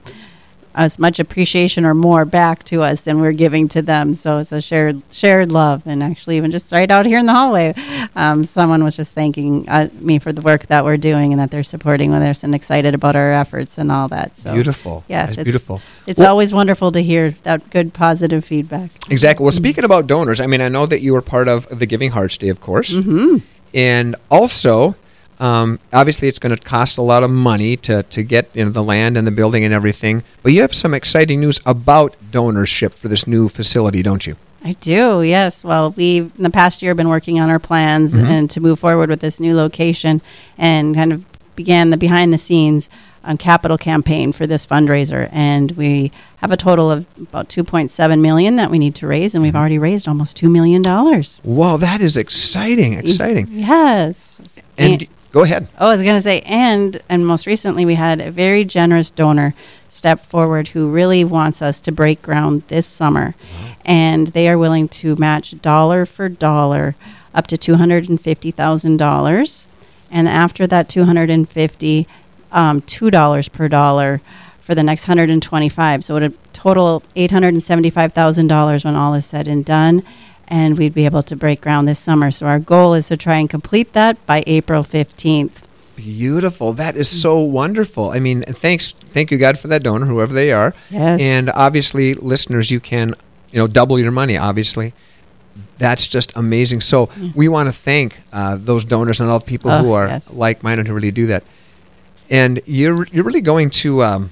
as 0.80 0.98
much 0.98 1.20
appreciation 1.20 1.84
or 1.84 1.94
more 1.94 2.24
back 2.24 2.64
to 2.64 2.82
us 2.82 3.02
than 3.02 3.20
we're 3.20 3.34
giving 3.34 3.68
to 3.68 3.82
them. 3.82 4.14
So 4.14 4.38
it's 4.38 4.54
a 4.54 4.62
shared 4.62 5.02
shared 5.12 5.52
love. 5.52 5.86
And 5.86 6.02
actually, 6.02 6.38
even 6.38 6.52
just 6.52 6.72
right 6.72 6.90
out 6.90 7.06
here 7.06 7.20
in 7.20 7.26
the 7.26 7.34
hallway, 7.34 7.74
um, 8.16 8.46
someone 8.46 8.82
was 8.82 8.96
just 8.96 9.12
thanking 9.12 9.68
uh, 9.68 9.90
me 10.00 10.20
for 10.20 10.32
the 10.32 10.42
work 10.42 10.68
that 10.68 10.86
we're 10.86 10.96
doing 10.96 11.34
and 11.34 11.40
that 11.42 11.52
they're 11.52 11.64
supporting 11.64 12.12
with 12.12 12.22
us 12.22 12.46
and 12.46 12.56
excited 12.56 12.94
about 12.94 13.18
our 13.18 13.34
efforts 13.34 13.78
and 13.78 13.92
all 13.92 14.08
that. 14.08 14.38
So 14.38 14.54
Beautiful. 14.54 15.04
Yes, 15.10 15.32
it's- 15.32 15.44
beautiful. 15.44 15.82
It's 16.08 16.18
Well- 16.18 16.32
always 16.32 16.54
wonderful 16.54 16.94
to 16.94 17.04
hear 17.04 17.36
that 17.44 17.70
good 17.72 17.94
positive 17.94 18.46
feedback. 18.46 18.92
Exactly. 19.10 19.44
Well, 19.44 19.52
speaking 19.52 19.84
about 19.84 20.08
donors, 20.08 20.40
I 20.40 20.48
mean, 20.48 20.62
I 20.62 20.70
know 20.70 20.86
that 20.86 21.02
you 21.02 21.12
were 21.12 21.22
part 21.22 21.50
of 21.50 21.68
the 21.78 21.86
Giving 21.86 22.12
Hearts 22.12 22.38
Day, 22.38 22.48
of 22.48 22.62
course, 22.62 22.94
mm-hmm. 22.94 23.38
and 23.74 24.16
also, 24.32 24.96
um, 25.40 25.80
obviously, 25.94 26.28
it's 26.28 26.40
going 26.40 26.56
to 26.56 26.62
cost 26.62 26.98
a 26.98 27.02
lot 27.02 27.24
of 27.24 27.30
money 27.32 27.78
to 27.78 28.04
to 28.04 28.24
get 28.24 28.50
you 28.54 28.66
know, 28.66 28.72
the 28.72 28.84
land 28.84 29.18
and 29.18 29.26
the 29.26 29.32
building 29.32 29.64
and 29.64 29.74
everything. 29.74 30.24
But 30.44 30.54
you 30.54 30.62
have 30.62 30.76
some 30.76 30.94
exciting 30.94 31.40
news 31.40 31.62
about 31.66 32.16
donorship 32.32 32.94
for 32.94 33.08
this 33.08 33.26
new 33.26 33.50
facility, 33.50 34.02
don't 34.02 34.26
you? 34.28 34.36
I 34.64 34.74
do, 34.74 35.22
yes. 35.24 35.64
Well, 35.64 35.92
we've 35.92 36.32
in 36.38 36.44
the 36.44 36.50
past 36.50 36.82
year 36.82 36.94
been 36.94 37.08
working 37.08 37.40
on 37.40 37.50
our 37.50 37.60
plans 37.60 38.14
and 38.14 38.50
to 38.50 38.60
move 38.60 38.80
forward 38.80 39.10
with 39.10 39.22
this 39.22 39.40
new 39.40 39.56
location 39.56 40.22
and 40.58 40.94
kind 40.94 41.14
of 41.14 41.24
began 41.56 41.92
the 41.92 41.98
behind 41.98 42.34
the 42.34 42.38
scenes 42.38 42.90
um, 43.24 43.38
capital 43.38 43.78
campaign 43.78 44.32
for 44.32 44.48
this 44.48 44.66
fundraiser. 44.66 45.30
And 45.32 45.72
we 45.72 46.12
have 46.38 46.52
a 46.52 46.58
total 46.58 46.92
of 46.92 47.06
about 47.18 47.50
2.7 47.50 48.20
million 48.20 48.56
that 48.58 48.72
we 48.72 48.80
need 48.80 48.96
to 48.96 49.08
raise, 49.08 49.36
and 49.36 49.44
we've 49.44 49.56
already 49.56 49.78
raised 49.78 50.08
almost 50.08 50.38
$2 50.38 50.52
million. 50.52 50.82
Wow, 51.44 51.78
that 51.78 52.02
is 52.02 52.18
exciting! 52.18 52.94
Exciting. 52.94 53.48
Yes. 53.50 54.42
And 54.78 55.08
go 55.32 55.44
ahead. 55.44 55.68
Oh, 55.78 55.90
I 55.90 55.94
was 55.94 56.04
going 56.04 56.16
to 56.16 56.22
say, 56.22 56.42
and 56.42 57.02
and 57.10 57.26
most 57.26 57.46
recently 57.46 57.86
we 57.86 57.96
had 57.96 58.22
a 58.22 58.32
very 58.32 58.64
generous 58.64 59.12
donor 59.12 59.54
step 59.90 60.20
forward 60.26 60.70
who 60.70 60.92
really 60.92 61.24
wants 61.24 61.62
us 61.62 61.82
to 61.82 61.92
break 61.92 62.22
ground 62.22 62.64
this 62.68 62.86
summer, 62.86 63.36
and 63.86 64.28
they 64.28 64.48
are 64.48 64.58
willing 64.58 64.88
to 64.88 65.16
match 65.16 65.60
dollar 65.62 66.06
for 66.06 66.30
dollar 66.30 66.96
up 67.34 67.48
to 67.48 67.58
two 67.58 67.76
hundred 67.76 68.10
and 68.10 68.22
fifty 68.22 68.52
thousand 68.52 68.98
dollars, 68.98 69.68
and 70.12 70.28
after 70.28 70.68
that 70.68 70.90
two 70.90 71.06
hundred 71.06 71.30
and 71.30 71.48
fifty, 71.50 72.08
um, 72.52 72.82
two 72.82 73.12
dollars 73.12 73.50
per 73.50 73.68
dollar 73.68 74.22
for 74.60 74.76
the 74.76 74.84
next 74.84 75.06
hundred 75.06 75.30
and 75.30 75.42
twenty-five. 75.42 76.04
So 76.04 76.18
it 76.18 76.22
would 76.22 76.54
total 76.54 77.04
eight 77.16 77.32
hundred 77.32 77.54
and 77.54 77.64
seventy-five 77.64 78.14
thousand 78.14 78.48
dollars 78.48 78.86
when 78.86 78.96
all 78.96 79.14
is 79.14 79.26
said 79.26 79.48
and 79.48 79.66
done 79.66 80.04
and 80.50 80.78
we'd 80.78 80.94
be 80.94 81.06
able 81.06 81.24
to 81.24 81.36
break 81.36 81.62
ground 81.62 81.88
this 81.88 82.00
summer. 82.00 82.32
So 82.32 82.46
our 82.48 82.60
goal 82.60 82.94
is 82.94 83.08
to 83.10 83.18
try 83.18 83.38
and 83.38 83.50
complete 83.50 83.94
that 83.94 84.24
by 84.26 84.44
April 84.48 84.84
15th. 84.84 85.64
Beautiful. 85.96 86.74
That 86.74 86.96
is 86.96 87.10
so 87.10 87.40
wonderful. 87.40 88.12
I 88.12 88.20
mean, 88.20 88.42
thanks, 88.44 88.92
thank 88.92 89.32
you, 89.32 89.38
God, 89.38 89.60
for 89.60 89.68
that 89.68 89.84
donor, 89.84 90.06
whoever 90.06 90.34
they 90.34 90.52
are. 90.52 90.74
Yes. 90.90 91.20
And 91.22 91.50
obviously, 91.50 92.14
listeners, 92.14 92.72
you 92.72 92.80
can, 92.80 93.14
you 93.52 93.60
know, 93.60 93.68
double 93.68 94.00
your 94.00 94.12
money. 94.12 94.38
Obviously, 94.38 94.94
that's 95.78 96.08
just 96.08 96.36
amazing. 96.38 96.82
So 96.82 97.10
we 97.36 97.48
want 97.50 97.68
to 97.68 97.74
thank 97.74 98.22
uh, 98.32 98.58
those 98.60 98.86
donors 98.86 99.20
and 99.20 99.30
all 99.30 99.40
the 99.40 99.46
people 99.46 99.72
Oh, 99.72 99.84
who 99.84 99.92
are 99.92 100.08
yes. 100.08 100.34
like-minded 100.34 100.88
who 100.88 100.94
really 100.94 101.12
do 101.12 101.28
that. 101.28 101.44
And 102.30 102.62
you're 102.66 103.06
you're 103.08 103.24
really 103.26 103.42
going 103.42 103.70
to, 103.72 104.04
um, 104.04 104.30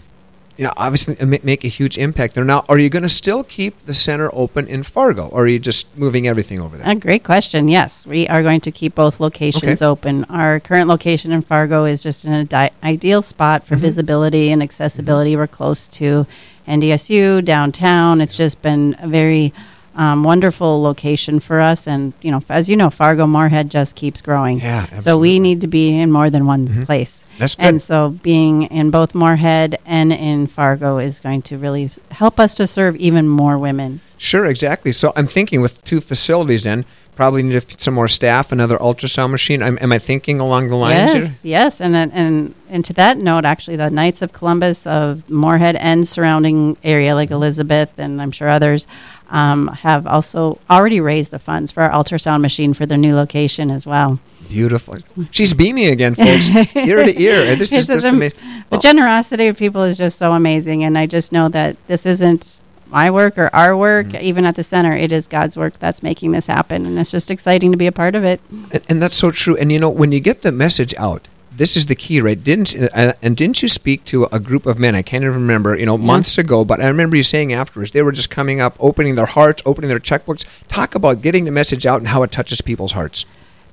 you 0.58 0.66
know, 0.66 0.74
obviously 0.76 1.16
make 1.44 1.64
a 1.64 1.68
huge 1.68 1.98
impact 1.98 2.34
there. 2.34 2.44
Now, 2.44 2.66
are 2.68 2.80
you 2.80 2.90
going 2.90 3.04
to 3.04 3.10
still 3.10 3.44
keep 3.44 3.86
the 3.86 3.94
center 3.94 4.30
open 4.34 4.68
in 4.68 4.82
Fargo, 4.84 5.28
or 5.28 5.44
are 5.44 5.48
you 5.48 5.60
just 5.60 5.86
moving 5.98 6.28
everything 6.28 6.60
over 6.60 6.78
there? 6.78 6.90
A 6.90 6.96
great 6.96 7.24
question. 7.24 7.68
Yes, 7.68 8.06
we 8.08 8.28
are 8.28 8.42
going 8.42 8.62
to 8.62 8.72
keep 8.72 8.96
both 8.96 9.20
locations 9.20 9.82
Okay. 9.82 9.86
open. 9.86 10.24
Our 10.26 10.60
current 10.60 10.88
location 10.90 11.32
in 11.32 11.42
Fargo 11.44 11.86
is 11.86 12.02
just 12.02 12.26
an 12.26 12.46
di- 12.48 12.72
ideal 12.84 13.22
spot 13.22 13.62
Mm-hmm. 13.62 13.68
for 13.76 13.76
visibility 13.80 14.52
and 14.52 14.64
accessibility. 14.64 15.36
We're 15.36 15.48
close 15.48 15.88
to 15.90 16.26
NDSU 16.68 17.46
downtown. 17.46 18.20
It's 18.22 18.36
just 18.36 18.62
been 18.62 18.96
a 19.00 19.08
very 19.08 19.54
um, 19.98 20.24
wonderful 20.24 20.82
location 20.82 21.40
for 21.40 21.60
us. 21.60 21.88
And 21.88 22.14
you 22.22 22.32
know, 22.32 22.42
as 22.50 22.70
you 22.70 22.78
know, 22.78 22.90
Fargo 22.90 23.28
Moorhead 23.28 23.70
just 23.70 23.96
keeps 23.96 24.22
growing. 24.22 24.60
Yeah, 24.60 24.86
So 25.00 25.18
we 25.18 25.40
need 25.40 25.62
to 25.62 25.68
be 25.68 26.00
in 26.00 26.12
more 26.12 26.30
than 26.30 26.46
one 26.46 26.86
place. 26.86 27.26
That's 27.40 27.56
good. 27.56 27.66
And 27.66 27.82
so 27.82 28.12
being 28.24 28.64
in 28.64 28.92
both 28.92 29.14
Moorhead 29.14 29.80
and 29.86 30.14
in 30.14 30.48
Fargo 30.48 30.98
is 31.00 31.20
going 31.20 31.42
to 31.44 31.58
really 31.58 31.92
help 32.12 32.40
us 32.40 32.56
to 32.56 32.68
serve 32.68 32.96
even 32.96 33.28
more 33.28 33.58
women. 33.58 34.00
Sure, 34.18 34.46
exactly. 34.46 34.92
So 34.92 35.14
I'm 35.16 35.28
thinking 35.28 35.62
with 35.62 35.84
two 35.84 36.02
facilities, 36.02 36.64
then 36.64 36.86
probably 37.18 37.44
need 37.44 37.82
some 37.82 37.94
more 37.96 38.08
staff, 38.08 38.52
another 38.54 38.78
ultrasound 38.78 39.32
machine. 39.32 39.62
am 39.62 39.78
am 39.82 39.92
I 39.92 40.00
thinking 40.00 40.40
along 40.40 40.70
the 40.70 40.78
lines? 40.78 41.12
here? 41.12 41.22
Yes, 41.24 41.40
yes, 41.44 41.82
and 41.82 41.96
and- 41.96 42.14
and 42.14 42.54
and 42.70 42.86
to 42.86 42.94
that 42.94 43.18
note, 43.18 43.44
actually, 43.46 43.78
the 43.78 43.90
Knights 43.90 44.22
of 44.22 44.32
Columbus 44.34 44.86
of 44.88 45.30
Moorhead 45.30 45.76
and 45.78 46.08
surrounding 46.08 46.78
area, 46.84 47.16
like 47.16 47.32
Elizabeth, 47.32 47.90
and 47.98 48.22
I'm 48.22 48.32
sure 48.32 48.48
others, 48.50 48.88
um, 49.30 49.68
have 49.70 50.06
also 50.06 50.60
already 50.70 51.00
raised 51.02 51.32
the 51.32 51.40
funds 51.40 51.72
for 51.72 51.82
our 51.84 51.92
ultrasound 51.92 52.42
machine 52.42 52.74
for 52.74 52.86
their 52.86 52.98
new 52.98 53.16
location 53.16 53.72
as 53.72 53.86
well. 53.86 54.20
Beautiful. 54.50 54.96
She's 55.32 55.54
beaming 55.54 55.88
again, 55.88 56.16
folks, 56.16 56.48
ear 56.76 57.06
to 57.06 57.22
ear. 57.22 57.56
This 57.56 57.72
is 57.74 57.88
just 57.88 58.06
am- 58.06 58.16
amazing. 58.16 58.40
The 58.70 58.78
generosity 58.80 59.48
of 59.48 59.58
people 59.58 59.84
is 59.84 59.98
just 59.98 60.18
so 60.18 60.34
amazing, 60.34 60.84
and 60.84 60.98
I 60.98 61.06
just 61.06 61.32
know 61.32 61.48
that 61.50 61.76
this 61.88 62.06
isn't 62.06 62.58
my 62.90 63.12
work 63.12 63.38
or 63.38 63.50
our 63.54 63.76
work, 63.76 64.08
Mm-hmm. 64.08 64.24
even 64.24 64.46
at 64.46 64.56
the 64.56 64.64
center. 64.64 64.94
It 64.94 65.12
is 65.12 65.28
God's 65.28 65.58
work 65.58 65.80
that's 65.80 66.02
making 66.04 66.32
this 66.32 66.48
happen, 66.48 66.86
and 66.86 66.98
it's 67.00 67.12
just 67.12 67.30
exciting 67.32 67.72
to 67.72 67.78
be 67.78 67.88
a 67.88 67.92
part 67.92 68.16
of 68.16 68.24
it. 68.24 68.40
And, 68.72 68.82
and 68.90 69.02
that's 69.02 69.16
so 69.16 69.32
true. 69.32 69.56
And 69.58 69.72
you 69.72 69.80
know, 69.80 69.90
when 69.90 70.12
you 70.12 70.20
get 70.20 70.42
the 70.42 70.52
message 70.52 70.94
out, 70.96 71.28
this 71.52 71.76
is 71.76 71.88
the 71.88 71.96
key, 71.96 72.22
right? 72.22 72.42
Didn't 72.42 72.76
uh, 72.76 73.14
and 73.22 73.36
didn't 73.36 73.62
you 73.64 73.68
speak 73.68 74.06
to 74.06 74.28
a 74.32 74.40
group 74.40 74.66
of 74.68 74.78
men? 74.78 74.94
I 74.94 75.02
can't 75.02 75.24
even 75.24 75.36
remember, 75.36 75.76
you 75.76 75.88
know, 75.88 75.98
months 75.98 76.38
ago. 76.38 76.64
But 76.64 76.82
I 76.82 76.88
remember 76.88 77.16
you 77.16 77.24
saying 77.24 77.52
afterwards 77.52 77.92
they 77.94 78.04
were 78.04 78.12
just 78.12 78.30
coming 78.30 78.62
up, 78.62 78.76
opening 78.80 79.16
their 79.16 79.26
hearts, 79.26 79.64
opening 79.66 79.90
their 79.90 80.00
checkbooks. 80.00 80.46
Talk 80.68 80.94
about 80.94 81.24
getting 81.24 81.46
the 81.46 81.52
message 81.52 81.86
out 81.88 81.98
and 82.00 82.10
how 82.10 82.22
it 82.24 82.32
touches 82.32 82.62
people's 82.62 82.92
hearts. 82.92 83.26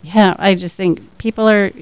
Yeah, 0.03 0.35
I 0.38 0.55
just 0.55 0.77
think 0.77 1.18
people 1.18 1.48
are 1.48 1.72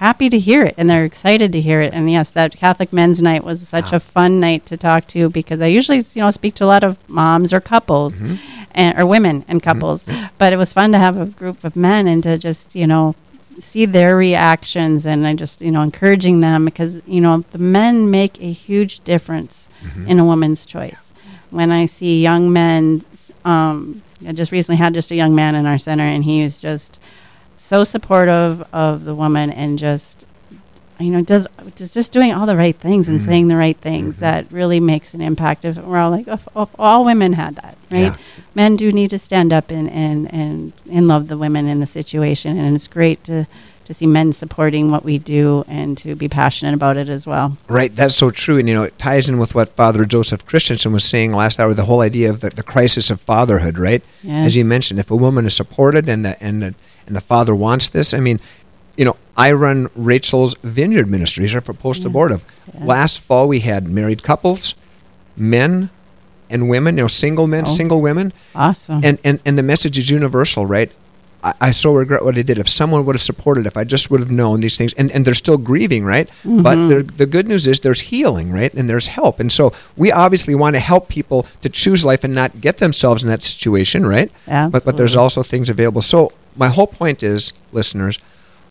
happy 0.00 0.30
to 0.30 0.38
hear 0.38 0.62
it 0.62 0.74
and 0.78 0.88
they're 0.88 1.04
excited 1.04 1.52
to 1.52 1.60
hear 1.60 1.82
it. 1.82 1.92
And 1.92 2.10
yes, 2.10 2.30
that 2.30 2.56
Catholic 2.56 2.90
Men's 2.90 3.22
Night 3.22 3.44
was 3.44 3.68
such 3.68 3.92
ah. 3.92 3.96
a 3.96 4.00
fun 4.00 4.40
night 4.40 4.64
to 4.66 4.78
talk 4.78 5.06
to 5.08 5.28
because 5.28 5.60
I 5.60 5.66
usually, 5.66 5.98
you 5.98 6.22
know, 6.22 6.30
speak 6.30 6.54
to 6.54 6.64
a 6.64 6.72
lot 6.74 6.82
of 6.82 6.96
moms 7.06 7.52
or 7.52 7.60
couples 7.60 8.22
mm-hmm. 8.22 8.36
and, 8.72 8.98
or 8.98 9.04
women 9.04 9.44
and 9.46 9.60
mm-hmm. 9.60 9.70
couples. 9.70 10.04
But 10.38 10.54
it 10.54 10.56
was 10.56 10.72
fun 10.72 10.92
to 10.92 10.98
have 10.98 11.20
a 11.20 11.26
group 11.26 11.62
of 11.64 11.76
men 11.76 12.08
and 12.08 12.22
to 12.22 12.38
just, 12.38 12.74
you 12.74 12.86
know, 12.86 13.14
see 13.58 13.84
their 13.84 14.16
reactions 14.16 15.04
and 15.04 15.26
I 15.26 15.34
just, 15.34 15.60
you 15.60 15.70
know, 15.70 15.82
encouraging 15.82 16.40
them 16.40 16.64
because, 16.64 17.02
you 17.06 17.20
know, 17.20 17.44
the 17.50 17.58
men 17.58 18.10
make 18.10 18.40
a 18.40 18.50
huge 18.50 19.00
difference 19.00 19.68
mm-hmm. 19.82 20.08
in 20.08 20.18
a 20.18 20.24
woman's 20.24 20.64
choice. 20.64 21.12
When 21.50 21.70
I 21.70 21.84
see 21.84 22.22
young 22.22 22.50
men, 22.50 23.04
um, 23.44 24.02
I 24.26 24.32
just 24.32 24.50
recently 24.50 24.78
had 24.78 24.94
just 24.94 25.10
a 25.10 25.14
young 25.14 25.34
man 25.34 25.54
in 25.54 25.66
our 25.66 25.78
center 25.78 26.04
and 26.04 26.24
he 26.24 26.42
was 26.42 26.58
just 26.58 26.98
so 27.60 27.84
supportive 27.84 28.64
of 28.72 29.04
the 29.04 29.14
woman 29.14 29.50
and 29.50 29.78
just 29.78 30.26
you 30.98 31.10
know 31.10 31.22
does 31.22 31.46
just 31.76 31.92
just 31.92 32.10
doing 32.10 32.32
all 32.32 32.46
the 32.46 32.56
right 32.56 32.76
things 32.76 33.06
and 33.06 33.18
mm-hmm. 33.18 33.28
saying 33.28 33.48
the 33.48 33.56
right 33.56 33.76
things 33.76 34.14
mm-hmm. 34.14 34.22
that 34.22 34.50
really 34.50 34.80
makes 34.80 35.12
an 35.12 35.20
impact 35.20 35.66
if 35.66 35.76
we're 35.76 35.98
all 35.98 36.10
like 36.10 36.26
if, 36.26 36.48
if 36.56 36.68
all 36.78 37.04
women 37.04 37.34
had 37.34 37.56
that 37.56 37.76
right 37.90 38.12
Yeah. 38.12 38.16
men 38.54 38.76
do 38.76 38.90
need 38.90 39.10
to 39.10 39.18
stand 39.18 39.52
up 39.52 39.70
and, 39.70 39.90
and 39.90 40.32
and 40.32 40.72
and 40.90 41.06
love 41.06 41.28
the 41.28 41.36
women 41.36 41.68
in 41.68 41.80
the 41.80 41.86
situation 41.86 42.58
and 42.58 42.74
it's 42.74 42.88
great 42.88 43.22
to 43.24 43.46
to 43.84 43.94
see 43.94 44.06
men 44.06 44.32
supporting 44.32 44.90
what 44.90 45.04
we 45.04 45.18
do 45.18 45.64
and 45.68 45.98
to 45.98 46.14
be 46.14 46.28
passionate 46.28 46.74
about 46.74 46.96
it 46.96 47.10
as 47.10 47.26
well 47.26 47.58
Right, 47.68 47.94
that's 47.94 48.16
so 48.16 48.30
true. 48.30 48.56
And, 48.58 48.68
you 48.68 48.74
know, 48.74 48.84
it 48.84 48.98
ties 48.98 49.28
in 49.28 49.38
with 49.38 49.54
what 49.54 49.68
Father 49.70 50.04
Joseph 50.04 50.46
Christensen 50.46 50.92
was 50.92 51.04
saying 51.04 51.32
last 51.32 51.60
hour 51.60 51.74
the 51.74 51.84
whole 51.84 52.00
idea 52.00 52.30
of 52.30 52.40
the, 52.40 52.50
the 52.50 52.62
crisis 52.62 53.10
of 53.10 53.20
fatherhood, 53.20 53.78
right? 53.78 54.02
Yes. 54.22 54.46
As 54.48 54.56
you 54.56 54.64
mentioned, 54.64 55.00
if 55.00 55.10
a 55.10 55.16
woman 55.16 55.44
is 55.44 55.56
supported 55.56 56.08
and 56.08 56.24
the, 56.24 56.42
and, 56.42 56.62
the, 56.62 56.74
and 57.10 57.16
the 57.16 57.20
father 57.20 57.56
wants 57.56 57.88
this, 57.88 58.14
I 58.14 58.20
mean, 58.20 58.38
you 58.96 59.04
know, 59.04 59.16
I 59.36 59.50
run 59.50 59.88
Rachel's 59.96 60.54
Vineyard 60.62 61.08
Ministries, 61.08 61.52
our 61.54 61.60
post 61.60 62.04
abortive. 62.04 62.44
Last 62.78 63.18
fall, 63.20 63.48
we 63.48 63.60
had 63.60 63.88
married 63.88 64.22
couples, 64.22 64.74
men 65.36 65.90
and 66.48 66.68
women, 66.68 66.96
you 66.96 67.02
know, 67.04 67.08
single 67.08 67.48
men, 67.48 67.64
Oh. 67.66 67.70
single 67.70 68.00
women. 68.00 68.32
awesome 68.54 69.00
And, 69.02 69.18
and, 69.24 69.40
and 69.44 69.58
the 69.58 69.62
message 69.64 69.98
is 69.98 70.08
universal, 70.08 70.66
right? 70.66 70.92
I, 71.42 71.54
I 71.60 71.70
so 71.70 71.94
regret 71.94 72.24
what 72.24 72.36
I 72.36 72.42
did. 72.42 72.58
If 72.58 72.68
someone 72.68 73.04
would 73.06 73.14
have 73.14 73.22
supported, 73.22 73.66
if 73.66 73.76
I 73.76 73.84
just 73.84 74.10
would 74.10 74.20
have 74.20 74.30
known 74.30 74.60
these 74.60 74.76
things, 74.76 74.92
and, 74.94 75.10
and 75.12 75.24
they're 75.24 75.34
still 75.34 75.58
grieving, 75.58 76.04
right? 76.04 76.28
But 76.44 76.76
mm-hmm. 76.76 77.16
the 77.16 77.26
good 77.26 77.48
news 77.48 77.66
is 77.66 77.80
there's 77.80 78.00
healing, 78.00 78.52
right? 78.52 78.72
And 78.74 78.88
there's 78.90 79.08
help. 79.08 79.40
And 79.40 79.50
so 79.50 79.72
we 79.96 80.12
obviously 80.12 80.54
want 80.54 80.76
to 80.76 80.80
help 80.80 81.08
people 81.08 81.46
to 81.62 81.68
choose 81.68 82.04
life 82.04 82.22
and 82.24 82.34
not 82.34 82.60
get 82.60 82.78
themselves 82.78 83.24
in 83.24 83.30
that 83.30 83.42
situation, 83.42 84.06
right? 84.06 84.30
But, 84.68 84.84
but 84.84 84.96
there's 84.98 85.16
also 85.16 85.42
things 85.42 85.70
available. 85.70 86.02
So 86.02 86.32
my 86.60 86.68
whole 86.68 86.86
point 86.86 87.22
is, 87.22 87.54
listeners, 87.72 88.18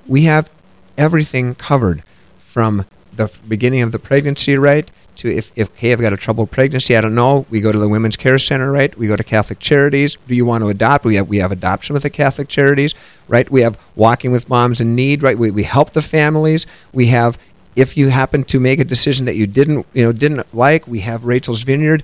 we 0.06 0.26
have 0.26 0.48
everything 0.96 1.56
covered 1.56 2.04
from 2.38 2.86
the 3.12 3.32
beginning 3.48 3.82
of 3.82 3.92
the 3.92 3.98
pregnancy, 3.98 4.56
right? 4.56 4.90
To 5.18 5.28
if, 5.28 5.52
if 5.58 5.76
hey, 5.76 5.92
I've 5.92 6.00
got 6.00 6.14
a 6.14 6.18
troubled 6.18 6.52
pregnancy, 6.52 6.96
I 6.96 7.02
don't 7.02 7.16
know. 7.16 7.48
We 7.50 7.62
go 7.62 7.72
to 7.72 7.80
the 7.80 7.90
Women's 7.90 8.16
Care 8.16 8.38
Center, 8.38 8.72
right? 8.72 8.96
We 8.96 9.08
go 9.08 9.16
to 9.16 9.24
Catholic 9.24 9.58
Charities. 9.58 10.18
Do 10.28 10.36
you 10.36 10.46
want 10.46 10.64
to 10.64 10.70
adopt? 10.70 11.04
We 11.04 11.16
have 11.16 11.28
we 11.28 11.38
have 11.38 11.52
adoption 11.52 11.96
with 11.96 12.04
the 12.04 12.12
Catholic 12.12 12.48
Charities, 12.48 12.94
right? 13.28 13.50
We 13.50 13.62
have 13.62 13.78
walking 13.96 14.32
with 14.32 14.48
moms 14.48 14.80
in 14.80 14.94
need, 14.94 15.24
right? 15.24 15.38
We, 15.38 15.50
we 15.50 15.64
help 15.64 15.92
the 15.92 16.04
families. 16.04 16.68
We 16.94 17.08
have 17.08 17.40
if 17.76 17.98
you 17.98 18.10
happen 18.10 18.44
to 18.46 18.60
make 18.60 18.80
a 18.80 18.86
decision 18.86 19.26
that 19.26 19.36
you 19.36 19.48
didn't 19.48 19.88
you 19.94 20.04
know 20.04 20.12
didn't 20.12 20.54
like, 20.54 20.88
we 20.88 21.00
have 21.00 21.26
Rachel's 21.26 21.64
Vineyard. 21.64 22.04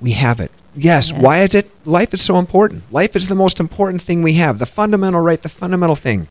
We 0.00 0.12
have 0.12 0.38
it. 0.38 0.52
Yes. 0.74 1.10
Yes. 1.12 1.20
Why 1.22 1.42
is 1.42 1.54
it? 1.54 1.70
Life 1.86 2.14
is 2.14 2.22
so 2.22 2.38
important. 2.38 2.90
Life 2.92 3.14
is 3.16 3.28
the 3.28 3.34
most 3.34 3.60
important 3.60 4.00
thing 4.02 4.22
we 4.22 4.34
have. 4.34 4.58
The 4.58 4.66
fundamental 4.66 5.20
right, 5.20 5.40
the 5.42 5.48
fundamental 5.48 5.96
thing. 5.96 6.28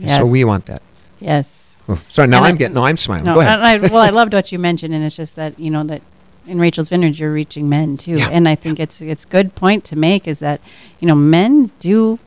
And 0.00 0.10
So 0.10 0.26
we 0.26 0.44
want 0.44 0.66
that. 0.66 0.82
Yes. 1.18 1.76
Oh, 1.88 2.00
sorry, 2.08 2.28
now 2.28 2.38
And 2.38 2.46
I'm 2.46 2.54
I- 2.54 2.58
getting. 2.58 2.74
No, 2.74 2.86
I'm 2.86 2.96
smiling. 2.96 3.24
No, 3.24 3.34
Go 3.34 3.40
ahead. 3.40 3.58
I, 3.60 3.78
well, 3.78 3.96
I 3.98 4.10
loved 4.10 4.32
what 4.32 4.52
you 4.52 4.58
mentioned, 4.58 4.94
and 4.94 5.04
it's 5.04 5.16
just 5.16 5.34
that 5.36 5.58
you 5.58 5.70
know 5.70 5.82
that 5.84 6.02
in 6.46 6.58
Rachel's 6.60 6.88
Vineyard 6.88 7.18
you're 7.18 7.32
reaching 7.32 7.68
men 7.68 7.96
too, 7.96 8.12
Yeah. 8.16 8.28
and 8.30 8.48
I 8.48 8.54
think 8.54 8.78
it's 8.80 9.00
it's 9.00 9.24
good 9.24 9.54
point 9.54 9.84
to 9.84 9.96
make 9.96 10.26
is 10.28 10.38
that 10.38 10.60
you 11.00 11.08
know 11.08 11.14
men 11.16 11.70
do 11.80 12.18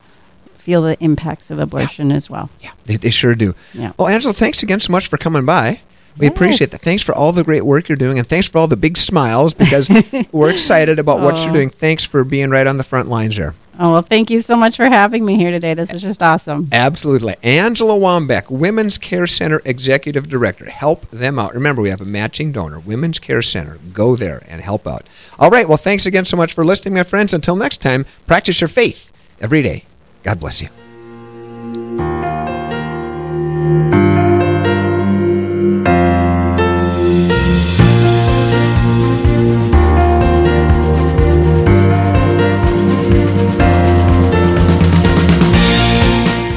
feel 0.58 0.82
the 0.82 0.98
impacts 1.04 1.50
of 1.52 1.60
abortion 1.60 2.12
as 2.12 2.30
well. 2.30 2.50
Yeah, 2.62 2.72
they, 2.86 2.96
they 2.98 3.10
sure 3.10 3.36
do. 3.36 3.54
Yeah. 3.74 3.94
Well, 3.98 4.08
Angela, 4.08 4.34
thanks 4.34 4.64
again 4.64 4.80
so 4.80 4.92
much 4.92 5.08
for 5.08 5.18
coming 5.18 5.46
by. 5.46 5.80
We 6.18 6.28
appreciate 6.28 6.70
that. 6.72 6.82
Thanks 6.82 7.02
for 7.04 7.14
all 7.16 7.32
the 7.32 7.44
great 7.44 7.64
work 7.66 7.90
you're 7.90 7.96
doing, 7.96 8.20
and 8.20 8.28
thanks 8.28 8.48
for 8.48 8.60
all 8.60 8.68
the 8.68 8.78
big 8.78 8.98
smiles 8.98 9.54
because 9.54 9.90
we're 10.32 10.52
excited 10.52 11.00
about 11.00 11.22
what 11.22 11.38
you're 11.42 11.50
Oh. 11.50 11.54
doing. 11.54 11.70
Thanks 11.70 12.06
for 12.06 12.24
being 12.24 12.50
right 12.52 12.68
on 12.68 12.78
the 12.78 12.84
front 12.84 13.10
lines 13.10 13.36
there. 13.38 13.56
Oh 13.80 13.92
well, 13.94 14.02
thank 14.04 14.30
you 14.30 14.40
so 14.42 14.56
much 14.56 14.76
for 14.78 14.86
having 14.86 15.26
me 15.26 15.36
here 15.36 15.52
today. 15.52 15.74
This 15.74 15.92
is 15.92 16.04
just 16.04 16.22
awesome. 16.22 16.70
Absolutely. 16.72 17.36
Angela 17.42 17.96
Wambach, 17.96 18.52
Women's 18.52 19.00
Care 19.00 19.26
Center 19.26 19.64
Executive 19.66 20.30
Director. 20.30 20.70
Help 20.70 21.10
them 21.10 21.40
out. 21.40 21.56
Remember, 21.56 21.82
we 21.82 21.90
have 21.90 22.00
a 22.02 22.06
matching 22.06 22.52
donor, 22.52 22.80
Women's 22.80 23.18
Care 23.18 23.42
Center. 23.42 23.80
Go 23.92 24.16
there 24.16 24.44
and 24.48 24.62
help 24.62 24.86
out. 24.88 25.10
All 25.40 25.50
right. 25.50 25.68
Well, 25.68 25.78
thanks 25.78 26.06
again 26.06 26.26
so 26.26 26.38
much 26.38 26.54
for 26.54 26.64
listening, 26.64 26.94
my 26.94 27.02
friends. 27.04 27.34
Until 27.34 27.56
next 27.56 27.82
time, 27.82 28.06
practice 28.28 28.62
your 28.62 28.68
faith 28.68 29.12
every 29.42 29.64
day. 29.64 29.86
God 30.22 30.40
bless 30.40 30.62
you. 30.62 30.70